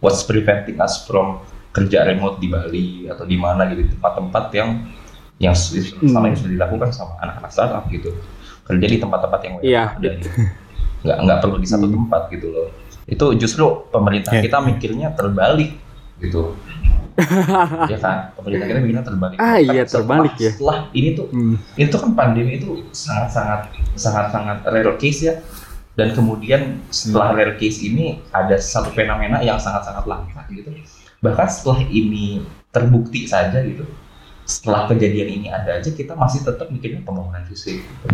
what's 0.01 0.25
preventing 0.25 0.81
us 0.81 1.05
from 1.05 1.45
kerja 1.75 2.07
remote 2.07 2.39
di 2.39 2.47
Bali 2.47 2.87
atau 3.05 3.27
di 3.27 3.35
mana 3.35 3.67
gitu 3.67 3.91
tempat-tempat 3.93 4.45
yang 4.53 4.71
yang 5.37 5.51
s- 5.53 5.75
selama 5.93 6.31
ini 6.31 6.39
sudah 6.39 6.53
dilakukan 6.55 6.89
sama 6.89 7.19
anak-anak 7.19 7.51
startup 7.51 7.85
gitu. 7.89 8.15
Kerja 8.63 8.87
di 8.87 8.97
tempat-tempat 8.97 9.41
yang 9.43 9.55
dan 9.99 10.15
nggak 11.03 11.19
nggak 11.21 11.39
perlu 11.41 11.57
di 11.59 11.67
satu 11.67 11.85
tempat 11.85 12.31
gitu 12.31 12.47
loh. 12.49 12.69
Itu 13.05 13.35
justru 13.35 13.67
pemerintah 13.91 14.33
Ya. 14.33 14.41
kita 14.41 14.63
mikirnya 14.63 15.13
terbalik 15.13 15.75
gitu. 16.17 16.55
Ya 17.85 17.99
kan? 17.99 18.35
Pemerintah 18.35 18.67
kita 18.67 18.79
mikirnya 18.81 19.05
terbalik. 19.05 19.37
Ah, 19.37 19.55
Kan 19.55 19.63
iya, 19.65 19.83
setelah- 19.83 19.91
terbalik 20.19 20.35
ya. 20.37 20.51
setelah 20.51 20.79
ini 20.93 21.09
tuh 21.13 21.27
Hmm. 21.29 21.55
itu 21.77 21.95
kan 21.95 22.11
pandemi 22.13 22.53
itu 22.57 22.71
sangat 22.91 23.29
sangat 23.31 23.61
sangat 23.95 24.27
sangat 24.31 24.59
rare 24.65 24.95
case 24.97 25.21
ya. 25.25 25.35
Dan 25.95 26.11
kemudian 26.11 26.83
setelah 26.89 27.31
rare 27.33 27.55
case 27.55 27.83
ini 27.83 28.19
ada 28.31 28.55
satu 28.57 28.91
fenomena 28.91 29.39
yang 29.41 29.59
sangat 29.59 29.83
sangat 29.85 30.07
langka 30.07 30.43
gitu 30.49 30.71
bahkan 31.25 31.49
setelah 31.49 31.81
ini 31.89 32.45
terbukti 32.69 33.25
saja 33.25 33.65
gitu 33.65 33.89
setelah 34.45 34.85
kejadian 34.85 35.41
ini 35.41 35.47
ada 35.49 35.81
aja 35.81 35.89
kita 35.89 36.13
masih 36.13 36.45
tetap 36.45 36.69
mikirnya 36.69 37.01
pembangunan 37.01 37.41
fisik 37.49 37.81
gitu. 37.81 38.07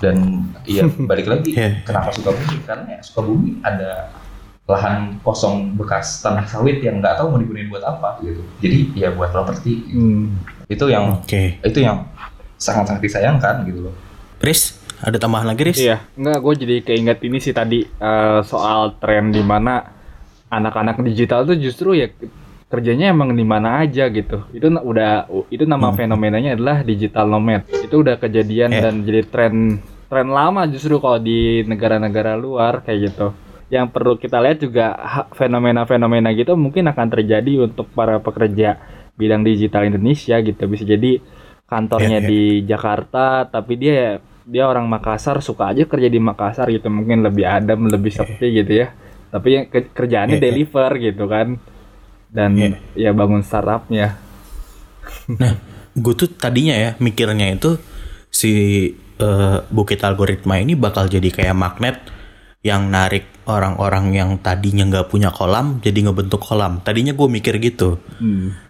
dan 0.00 0.16
ya 0.64 0.88
balik 1.10 1.28
lagi 1.28 1.52
Iya. 1.52 1.84
kenapa 1.84 2.16
Sukabumi 2.16 2.56
karena 2.64 2.86
ya 2.96 3.00
Sukabumi 3.04 3.60
ada 3.60 4.08
lahan 4.64 5.20
kosong 5.20 5.76
bekas 5.76 6.20
tanah 6.20 6.44
sawit 6.44 6.80
yang 6.80 7.00
nggak 7.00 7.20
tahu 7.20 7.32
mau 7.32 7.40
digunain 7.40 7.68
buat 7.68 7.84
apa 7.84 8.20
gitu 8.24 8.40
jadi 8.60 8.78
ya 8.96 9.08
buat 9.12 9.28
properti 9.28 9.84
gitu. 9.84 10.00
Hmm. 10.00 10.24
itu 10.64 10.84
yang 10.88 11.20
Oke. 11.20 11.60
itu 11.60 11.78
yang 11.80 12.08
sangat-sangat 12.58 13.00
disayangkan 13.00 13.62
gitu 13.64 13.86
loh. 13.88 13.94
Riz, 14.42 14.76
ada 14.98 15.14
tambahan 15.14 15.46
lagi 15.46 15.62
Riz? 15.62 15.78
Iya, 15.78 16.02
enggak 16.18 16.38
gue 16.42 16.54
jadi 16.66 16.76
keinget 16.84 17.18
ini 17.22 17.38
sih 17.38 17.54
tadi 17.54 17.86
eh, 17.86 18.40
soal 18.42 18.98
tren 18.98 19.30
di 19.30 19.40
mana 19.40 19.97
anak-anak 20.48 21.00
digital 21.02 21.44
tuh 21.44 21.56
justru 21.56 21.92
ya 21.92 22.08
kerjanya 22.68 23.08
emang 23.08 23.32
di 23.32 23.44
mana 23.44 23.80
aja 23.80 24.08
gitu. 24.08 24.44
Itu 24.52 24.68
udah 24.68 25.24
itu 25.48 25.64
nama 25.64 25.88
Hmm. 25.88 25.96
fenomenanya 25.96 26.52
adalah 26.52 26.84
digital 26.84 27.24
nomad. 27.26 27.64
Itu 27.64 28.04
udah 28.04 28.16
kejadian 28.16 28.70
Iya. 28.72 28.80
dan 28.84 28.94
jadi 29.02 29.22
tren 29.24 29.54
tren 30.08 30.28
lama 30.28 30.64
justru 30.64 30.96
kalau 30.98 31.16
di 31.16 31.64
negara-negara 31.64 32.36
luar 32.36 32.80
kayak 32.80 33.12
gitu. 33.12 33.32
Yang 33.68 33.86
perlu 33.92 34.16
kita 34.16 34.40
lihat 34.40 34.58
juga 34.58 34.96
fenomena-fenomena 35.32 36.32
gitu 36.32 36.56
mungkin 36.56 36.88
akan 36.88 37.06
terjadi 37.08 37.64
untuk 37.64 37.88
para 37.92 38.16
pekerja 38.18 38.76
bidang 39.14 39.44
digital 39.44 39.84
Indonesia 39.84 40.36
gitu. 40.38 40.62
Bisa 40.64 40.84
jadi 40.84 41.20
kantornya 41.64 42.20
Iya, 42.20 42.24
iya. 42.24 42.28
di 42.28 42.40
Jakarta 42.64 43.44
tapi 43.44 43.76
dia 43.76 44.20
dia 44.44 44.64
orang 44.64 44.88
Makassar 44.88 45.40
suka 45.40 45.72
aja 45.72 45.84
kerja 45.84 46.08
di 46.08 46.16
Makassar 46.16 46.68
gitu 46.68 46.88
mungkin 46.88 47.20
lebih 47.20 47.44
adem 47.44 47.84
lebih 47.86 48.08
sepi 48.08 48.48
gitu 48.54 48.72
ya 48.80 48.88
tapi 49.28 49.48
yang 49.52 49.66
ke- 49.66 49.90
kerjaannya 49.90 50.36
Iya, 50.36 50.40
iya. 50.40 50.48
deliver 50.48 50.90
gitu 50.98 51.24
kan 51.26 51.48
dan 52.28 52.50
ya 52.54 52.68
Iya. 52.94 53.10
bangun 53.12 53.40
startupnya 53.40 54.16
Nah, 55.30 55.56
gue 55.94 56.14
tuh 56.14 56.28
tadinya 56.30 56.72
ya 56.72 56.90
mikirnya 56.98 57.48
itu 57.50 57.80
si 58.28 58.52
eh, 59.16 59.58
bukit 59.68 59.98
algoritma 60.00 60.56
ini 60.56 60.72
bakal 60.72 61.06
jadi 61.06 61.26
kayak 61.26 61.56
magnet 61.56 61.96
yang 62.60 62.86
narik 62.86 63.24
orang-orang 63.44 64.12
yang 64.12 64.30
tadinya 64.36 64.84
nggak 64.84 65.08
punya 65.08 65.30
kolam 65.30 65.80
jadi 65.80 66.04
ngebentuk 66.04 66.38
kolam. 66.38 66.78
Tadinya 66.78 67.10
gue 67.10 67.24
mikir 67.26 67.56
gitu. 67.58 67.98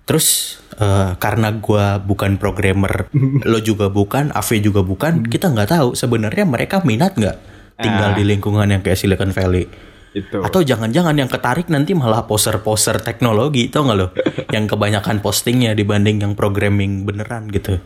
Terus 0.05 0.27
eh, 0.75 1.11
karena 1.17 1.51
gue 1.53 1.85
bukan 2.01 2.37
programmer, 2.37 3.11
lo 3.45 3.59
juga 3.59 3.91
bukan, 3.91 4.31
Ave 4.31 4.57
juga 4.59 4.81
bukan, 4.81 5.27
kita 5.27 5.51
nggak 5.51 5.71
tahu 5.71 5.89
sebenarnya 5.93 6.45
mereka 6.45 6.81
minat 6.81 7.13
nggak 7.13 7.37
tinggal 7.77 8.11
Ah. 8.13 8.17
di 8.17 8.23
lingkungan 8.23 8.69
yang 8.69 8.81
kayak 8.81 8.97
Silicon 8.97 9.31
Valley. 9.31 9.67
Itu 10.17 10.41
Atau 10.41 10.65
jangan-jangan 10.65 11.15
yang 11.17 11.29
ketarik 11.29 11.69
nanti 11.69 11.93
malah 11.93 12.25
poser-poser 12.25 13.01
teknologi, 13.05 13.69
tau 13.69 13.85
nggak 13.85 13.99
lo? 13.99 14.09
yang 14.55 14.65
kebanyakan 14.65 15.21
postingnya 15.21 15.77
dibanding 15.77 16.23
yang 16.25 16.33
programming 16.33 17.05
beneran 17.05 17.49
gitu. 17.53 17.81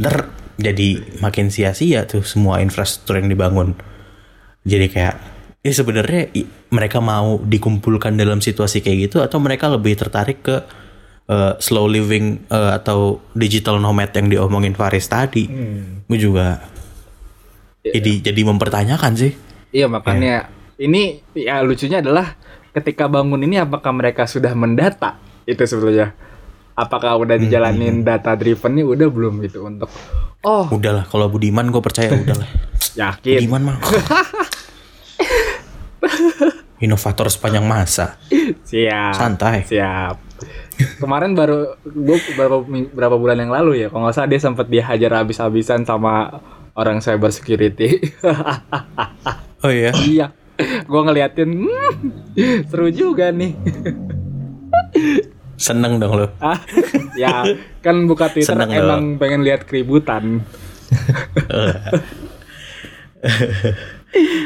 Ntar 0.00 0.30
jadi 0.60 1.18
makin 1.18 1.50
sia-sia 1.50 2.06
tuh 2.06 2.22
semua 2.22 2.60
infrastruktur 2.60 3.18
yang 3.18 3.32
dibangun. 3.32 3.74
Jadi 4.64 4.86
kayak, 4.88 5.16
ya 5.60 5.72
sebenarnya 5.72 6.32
mereka 6.72 7.00
mau 7.00 7.40
dikumpulkan 7.40 8.16
dalam 8.16 8.40
situasi 8.40 8.80
kayak 8.80 8.98
gitu 9.10 9.16
atau 9.20 9.40
mereka 9.40 9.68
lebih 9.68 9.98
tertarik 9.98 10.40
ke 10.44 10.56
uh, 11.28 11.56
slow 11.60 11.88
living 11.88 12.44
uh, 12.48 12.76
atau 12.76 13.20
digital 13.36 13.80
nomad 13.80 14.12
yang 14.12 14.28
diomongin 14.28 14.76
Faris 14.76 15.08
tadi. 15.08 15.48
Gue 16.04 16.18
juga 16.20 16.60
jadi 17.84 18.32
jadi 18.32 18.40
mempertanyakan 18.48 19.12
sih. 19.16 19.32
iya 19.74 19.90
makanya 19.90 20.48
ini 20.76 21.02
ya 21.32 21.60
lucunya 21.60 21.98
adalah 21.98 22.34
ketika 22.70 23.06
bangun 23.06 23.38
ini 23.40 23.56
apakah 23.56 23.90
mereka 23.90 24.24
sudah 24.24 24.50
mendata 24.52 25.16
itu 25.44 25.60
sebetulnya 25.60 26.10
apakah 26.74 27.14
udah 27.16 27.36
dijalanin 27.36 28.02
data 28.02 28.34
driven 28.34 28.74
nih 28.74 28.84
udah 28.84 29.08
belum 29.08 29.34
gitu 29.40 29.62
untuk 29.62 29.86
oh 30.42 30.66
Udahlah, 30.68 31.06
kalau 31.06 31.28
Budiman 31.28 31.68
gue 31.68 31.78
percaya 31.78 32.10
udahlah. 32.16 32.48
yakin 32.92 33.38
Budiman 33.40 33.62
mah. 33.64 33.76
Inovator 36.76 37.26
sepanjang 37.28 37.64
masa. 37.64 38.18
siap 38.62 39.14
Santai. 39.14 39.64
siap 39.64 40.20
kemarin 40.98 41.32
baru 41.32 41.78
gue 41.80 42.18
berapa 42.34 42.58
ming- 42.60 42.90
berapa 42.90 43.14
bulan 43.14 43.38
yang 43.38 43.48
lalu 43.48 43.78
ya 43.78 43.88
kalau 43.88 44.04
nggak 44.04 44.16
salah 44.16 44.26
dia 44.26 44.42
sempat 44.42 44.66
dihajar 44.66 45.14
habis-habisan 45.14 45.86
sama 45.86 46.42
orang 46.74 46.98
cyber 46.98 47.30
security 47.30 48.02
Oh 49.64 49.70
iya. 49.70 49.94
iya 49.96 50.26
gue 50.56 51.00
ngeliatin 51.02 51.50
hmm, 51.50 51.94
seru 52.64 52.88
juga 52.88 53.30
nih 53.30 53.54
Seneng 55.54 55.96
dong 55.96 56.14
lo. 56.14 56.26
ah 56.38 56.58
ya 57.14 57.42
kan 57.78 58.04
buka 58.04 58.28
twitter 58.28 58.54
Seneng 58.54 58.70
emang 58.70 59.02
pengen 59.16 59.42
lihat 59.42 59.64
keributan 59.64 60.42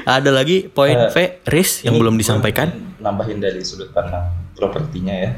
Ada 0.07 0.31
lagi 0.33 0.65
poin 0.67 0.97
Eh, 0.97 1.11
V, 1.11 1.17
Riz 1.45 1.85
yang 1.85 2.01
belum 2.01 2.17
disampaikan. 2.17 2.73
Nambahin 2.99 3.37
dari 3.37 3.61
sudut 3.61 3.93
pandang 3.93 4.25
propertinya 4.55 5.13
ya. 5.13 5.37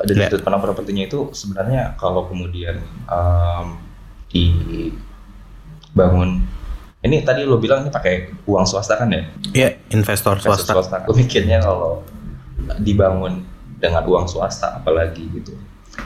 Dari 0.00 0.16
Ya. 0.18 0.28
sudut 0.28 0.40
pandang 0.40 0.62
propertinya 0.62 1.04
itu 1.04 1.28
sebenarnya 1.30 1.92
kalau 1.94 2.24
kemudian 2.24 2.80
em, 3.04 3.66
dibangun 5.92 6.40
ini 7.02 7.20
tadi 7.20 7.42
lo 7.42 7.58
bilang 7.58 7.82
ini 7.82 7.90
pakai 7.90 8.14
uang 8.46 8.62
swasta 8.62 8.94
kan 8.94 9.10
ya? 9.10 9.22
Iya, 9.52 9.68
investor 9.90 10.38
Investor 10.38 10.38
swasta. 10.38 10.72
swasta. 10.72 10.96
Gue 11.04 11.16
mikirnya 11.18 11.58
kalau 11.58 12.02
dibangun 12.78 13.42
dengan 13.76 14.06
uang 14.06 14.26
swasta 14.26 14.78
apalagi 14.78 15.26
gitu. 15.32 15.52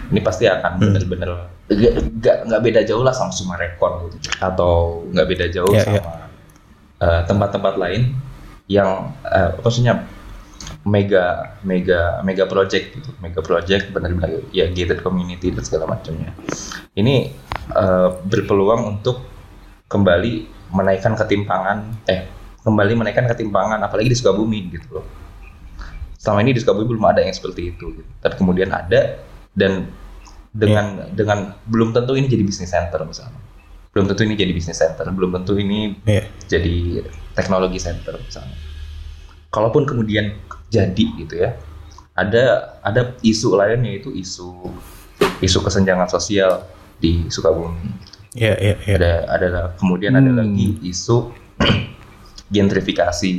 Ini 0.09 0.21
pasti 0.21 0.49
akan 0.49 0.73
Hmm. 0.77 0.83
benar-benar 0.91 1.31
nggak 1.67 2.37
nggak 2.47 2.63
beda 2.63 2.81
jauh 2.83 3.03
lah 3.03 3.11
sama 3.11 3.29
Sumarekon 3.29 4.07
gitu 4.09 4.17
atau 4.39 5.03
nggak 5.11 5.27
beda 5.27 5.47
jauh 5.51 5.71
Ya, 5.71 5.83
sama 5.83 5.99
ya. 5.99 6.03
eh, 7.03 7.21
tempat-tempat 7.27 7.75
lain 7.75 8.15
yang 8.67 9.11
eh, 9.23 9.51
maksudnya 9.59 10.07
mega 10.87 11.59
mega 11.61 12.23
mega 12.23 12.47
project 12.47 12.95
gitu 12.95 13.11
mega 13.19 13.43
project 13.43 13.91
benar-benar 13.91 14.47
ya 14.51 14.71
gated 14.71 15.03
community 15.03 15.51
dan 15.51 15.67
segala 15.67 15.91
macamnya 15.91 16.31
ini 16.95 17.35
eh, 17.69 18.09
berpeluang 18.25 18.97
untuk 18.97 19.27
kembali 19.87 20.47
menaikkan 20.73 21.15
ketimpangan 21.15 22.07
eh 22.11 22.27
kembali 22.63 22.93
menaikkan 22.99 23.27
ketimpangan 23.31 23.79
apalagi 23.83 24.11
di 24.11 24.17
Sukabumi 24.19 24.71
gitu 24.75 25.01
loh 25.01 25.07
selama 26.19 26.43
ini 26.43 26.57
di 26.57 26.61
Sukabumi 26.63 26.87
belum 26.97 27.05
ada 27.07 27.23
yang 27.23 27.35
seperti 27.35 27.75
itu 27.75 28.03
gitu. 28.03 28.11
tapi 28.19 28.35
kemudian 28.39 28.71
ada 28.75 29.23
dan 29.55 29.87
dengan 30.51 31.13
dengan 31.13 31.55
belum 31.69 31.93
tentu 31.93 32.17
ini 32.17 32.27
jadi 32.27 32.43
bisnis 32.43 32.73
center 32.73 33.05
misalnya 33.07 33.39
belum 33.93 34.09
tentu 34.11 34.25
ini 34.27 34.35
jadi 34.35 34.53
bisnis 34.53 34.79
center 34.81 35.07
belum 35.13 35.31
tentu 35.41 35.57
ini 35.57 35.97
Iya. 36.05 36.25
jadi 36.51 37.07
teknologi 37.37 37.77
center 37.77 38.17
misalnya. 38.17 38.57
Kalaupun 39.53 39.85
kemudian 39.85 40.33
jadi 40.73 41.05
gitu 41.21 41.37
ya, 41.37 41.53
ada 42.17 42.77
ada 42.81 43.13
isu 43.21 43.53
lain 43.55 43.85
yaitu 43.85 44.09
isu 44.17 44.73
isu 45.45 45.59
kesenjangan 45.61 46.09
sosial 46.09 46.65
di 46.97 47.29
Sukabumi. 47.29 47.93
Iya, 48.37 48.55
iya, 48.61 48.75
iya. 48.85 48.95
Ada 48.97 49.11
ada 49.33 49.49
kemudian 49.81 50.13
ada 50.15 50.29
Hmm. 50.29 50.41
lagi 50.45 50.77
isu 50.85 51.33
gentrifikasi 52.55 53.31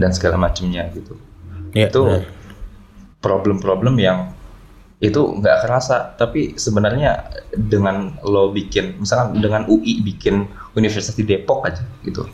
dan 0.00 0.10
segala 0.10 0.40
macamnya 0.40 0.88
gitu. 0.90 1.14
Iya, 1.76 1.92
itu 1.92 2.00
benar. 2.02 2.24
problem-problem 3.20 3.94
yang 4.00 4.32
itu 4.96 5.20
nggak 5.20 5.68
kerasa 5.68 6.16
tapi 6.16 6.56
sebenarnya 6.56 7.28
dengan 7.52 8.16
lo 8.24 8.48
bikin 8.48 8.96
misalkan 8.96 9.36
dengan 9.44 9.68
UI 9.68 10.00
bikin 10.00 10.48
universitas 10.72 11.12
di 11.12 11.28
Depok 11.28 11.68
aja 11.68 11.84
gitu 12.00 12.24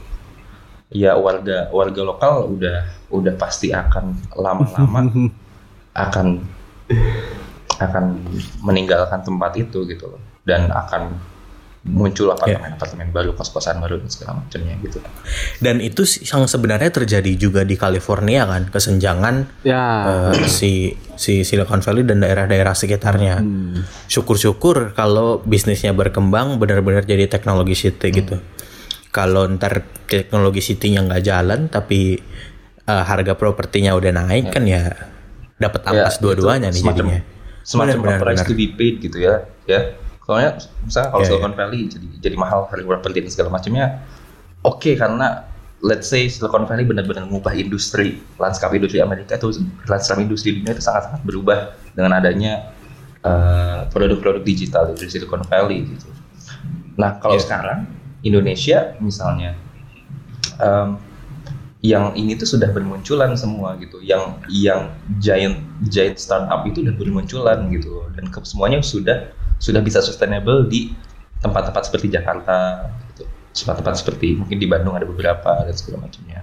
ya 0.95 1.19
warga 1.19 1.67
warga 1.75 2.07
lokal 2.07 2.55
udah 2.55 2.87
udah 3.11 3.35
pasti 3.35 3.75
akan 3.75 4.15
lama-lama 4.39 5.11
akan 6.07 6.27
akan 7.83 8.05
meninggalkan 8.63 9.27
tempat 9.27 9.59
itu 9.59 9.83
gitu 9.91 10.15
loh 10.15 10.23
dan 10.47 10.71
akan 10.71 11.19
muncul 11.85 12.31
apartemen-apartemen 12.31 13.11
baru, 13.11 13.35
kos-kosan 13.35 13.77
baru 13.77 13.99
dan 13.99 14.07
segala 14.07 14.39
macamnya 14.39 14.79
gitu. 14.79 15.03
Dan 15.59 15.79
itu 15.79 16.01
yang 16.23 16.47
sebenarnya 16.47 16.89
terjadi 16.89 17.35
juga 17.35 17.63
di 17.63 17.75
California 17.75 18.47
kan, 18.47 18.71
kesenjangan 18.71 19.51
Ya. 19.63 19.83
eh, 20.31 20.47
si 20.47 20.95
si 21.13 21.43
Silicon 21.43 21.81
Valley 21.81 22.05
dan 22.05 22.23
daerah-daerah 22.23 22.71
sekitarnya. 22.73 23.43
Syukur-syukur 24.07 24.93
kalau 24.93 25.41
bisnisnya 25.41 25.91
berkembang 25.91 26.57
benar-benar 26.57 27.03
jadi 27.03 27.27
teknologi 27.27 27.75
city 27.75 28.09
gitu. 28.13 28.39
Kalau 29.11 29.45
ntar 29.51 29.83
teknologi 30.07 30.61
city-nya 30.61 31.03
nggak 31.03 31.23
jalan 31.23 31.67
tapi 31.67 32.15
eh, 32.83 33.05
harga 33.05 33.35
propertinya 33.35 33.93
udah 33.93 34.13
naik 34.17 34.51
kan 34.51 34.65
ya 34.65 34.87
dapat 35.55 35.83
ampas 35.85 36.15
Ya, 36.15 36.21
dua-duanya 36.21 36.69
itu 36.69 36.73
nih 36.73 36.83
semacam- 36.85 37.09
jadinya. 37.09 37.21
Semacam 37.63 37.95
Benar, 37.95 38.03
benar, 38.03 38.19
price 38.21 38.39
benar. 38.39 38.47
to 38.47 38.55
be 38.55 38.67
paid 38.69 38.95
gitu 38.99 39.19
ya, 39.19 39.35
ya. 39.65 39.81
Soalnya 40.23 40.51
misalnya 40.87 41.09
kalau 41.11 41.23
Ya, 41.27 41.29
Silicon 41.35 41.55
Valley 41.59 41.81
jadi 41.91 42.07
jadi 42.23 42.37
mahal 42.39 42.71
properti 42.71 43.19
dan 43.27 43.31
segala 43.31 43.51
macamnya, 43.59 44.07
oke 44.63 44.95
karena 44.95 45.51
let's 45.83 46.07
say 46.07 46.31
Silicon 46.31 46.63
Valley 46.71 46.87
benar-benar 46.87 47.27
mengubah 47.27 47.53
industri 47.59 48.23
lanskap 48.39 48.71
industri 48.71 49.03
Amerika 49.03 49.35
itu 49.35 49.67
lanskap 49.91 50.23
industri 50.23 50.55
dunia 50.63 50.79
itu 50.79 50.83
sangat-sangat 50.83 51.27
berubah 51.27 51.75
dengan 51.91 52.15
adanya 52.23 52.71
eh, 53.23 53.81
produk-produk 53.91 54.43
digital 54.47 54.95
dari 54.95 55.11
Silicon 55.11 55.43
Valley 55.47 55.91
gitu. 55.91 56.07
Nah 56.99 57.19
kalau 57.19 57.35
Iya. 57.35 57.43
sekarang 57.43 57.79
Indonesia 58.23 58.95
misalnya 59.03 59.59
em, 60.63 60.99
yang 61.83 62.15
ini 62.15 62.39
tuh 62.39 62.47
sudah 62.47 62.71
bermunculan 62.71 63.35
semua 63.35 63.75
gitu 63.83 63.99
yang 63.99 64.39
yang 64.47 64.95
giant 65.19 65.59
giant 65.91 66.15
startup 66.15 66.63
itu 66.63 66.87
udah 66.87 66.95
bermunculan 66.95 67.67
gitu 67.75 68.07
dan 68.15 68.31
ke, 68.31 68.39
semuanya 68.47 68.79
sudah 68.87 69.35
sudah 69.63 69.79
bisa 69.79 70.03
sustainable 70.03 70.67
di 70.67 70.91
tempat-tempat 71.39 71.87
seperti 71.87 72.11
Jakarta 72.11 72.91
gitu. 73.15 73.23
Tempat-tempat 73.55 73.95
seperti 73.95 74.35
mungkin 74.35 74.59
di 74.59 74.67
Bandung 74.67 74.99
ada 74.99 75.07
beberapa 75.07 75.63
dan 75.63 75.75
segala 75.79 76.11
macamnya. 76.11 76.43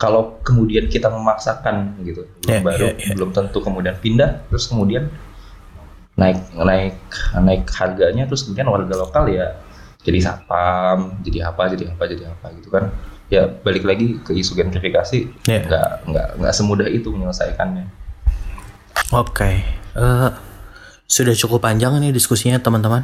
Kalau 0.00 0.40
kemudian 0.40 0.88
kita 0.88 1.12
memaksakan 1.12 2.00
gitu 2.08 2.24
belum 2.40 2.64
baru 2.64 2.86
ya, 2.88 2.92
ya. 2.96 3.12
belum 3.20 3.36
tentu 3.36 3.60
kemudian 3.60 4.00
pindah 4.00 4.48
terus 4.48 4.64
kemudian 4.72 5.12
naik 6.16 6.40
naik 6.56 6.96
naik 7.36 7.68
harganya 7.76 8.24
terus 8.24 8.48
kemudian 8.48 8.72
warga 8.72 8.96
lokal 8.96 9.28
ya 9.28 9.60
jadi 10.00 10.24
satpam 10.24 11.20
jadi 11.20 11.52
apa 11.52 11.68
jadi 11.68 11.92
apa 11.92 12.02
jadi 12.08 12.24
apa 12.32 12.46
gitu 12.56 12.72
kan. 12.72 12.88
Ya 13.30 13.46
balik 13.46 13.84
lagi 13.86 14.18
ke 14.24 14.34
isu 14.34 14.56
gentrifikasi 14.56 15.18
Ya. 15.46 15.60
nggak 15.62 16.08
nggak 16.08 16.28
nggak 16.40 16.52
semudah 16.56 16.88
itu 16.88 17.12
menyelesaikannya. 17.12 17.86
Oke, 19.14 19.62
eh, 19.94 20.30
sudah 21.10 21.34
cukup 21.34 21.66
panjang 21.66 21.98
nih 21.98 22.14
diskusinya 22.14 22.62
teman-teman. 22.62 23.02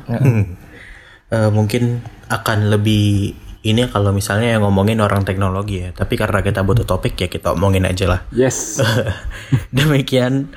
Eh, 1.27 1.51
mungkin 1.51 2.07
akan 2.31 2.71
lebih 2.71 3.35
ini 3.67 3.83
kalau 3.91 4.15
misalnya 4.15 4.55
yang 4.55 4.63
ngomongin 4.63 5.03
orang 5.03 5.27
teknologi 5.27 5.83
ya. 5.83 5.91
Tapi 5.91 6.15
karena 6.15 6.39
kita 6.39 6.63
butuh 6.63 6.87
topik 6.87 7.19
ya 7.19 7.27
kita 7.27 7.51
omongin 7.51 7.83
aja 7.83 8.07
lah. 8.07 8.21
Yes. 8.31 8.79
Demikian 9.75 10.55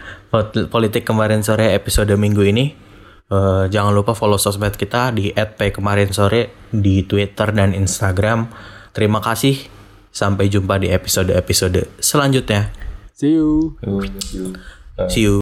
politik 0.69 1.09
kemarin 1.09 1.41
sore 1.41 1.73
episode 1.73 2.13
minggu 2.13 2.45
ini. 2.45 2.65
Eh, 3.29 3.65
jangan 3.73 3.97
lupa 3.97 4.13
follow 4.13 4.38
sosmed 4.38 4.77
kita 4.77 5.09
di 5.09 5.33
@kemarin 5.73 6.13
sore 6.13 6.69
di 6.69 7.01
Twitter 7.01 7.49
dan 7.49 7.73
Instagram. 7.73 8.45
Terima 8.93 9.25
kasih. 9.25 9.57
Sampai 10.13 10.49
jumpa 10.49 10.77
di 10.77 10.89
episode-episode 10.89 11.97
selanjutnya. 12.01 12.69
See 13.17 13.33
you. 13.33 13.73
See 15.09 15.25
you. 15.25 15.38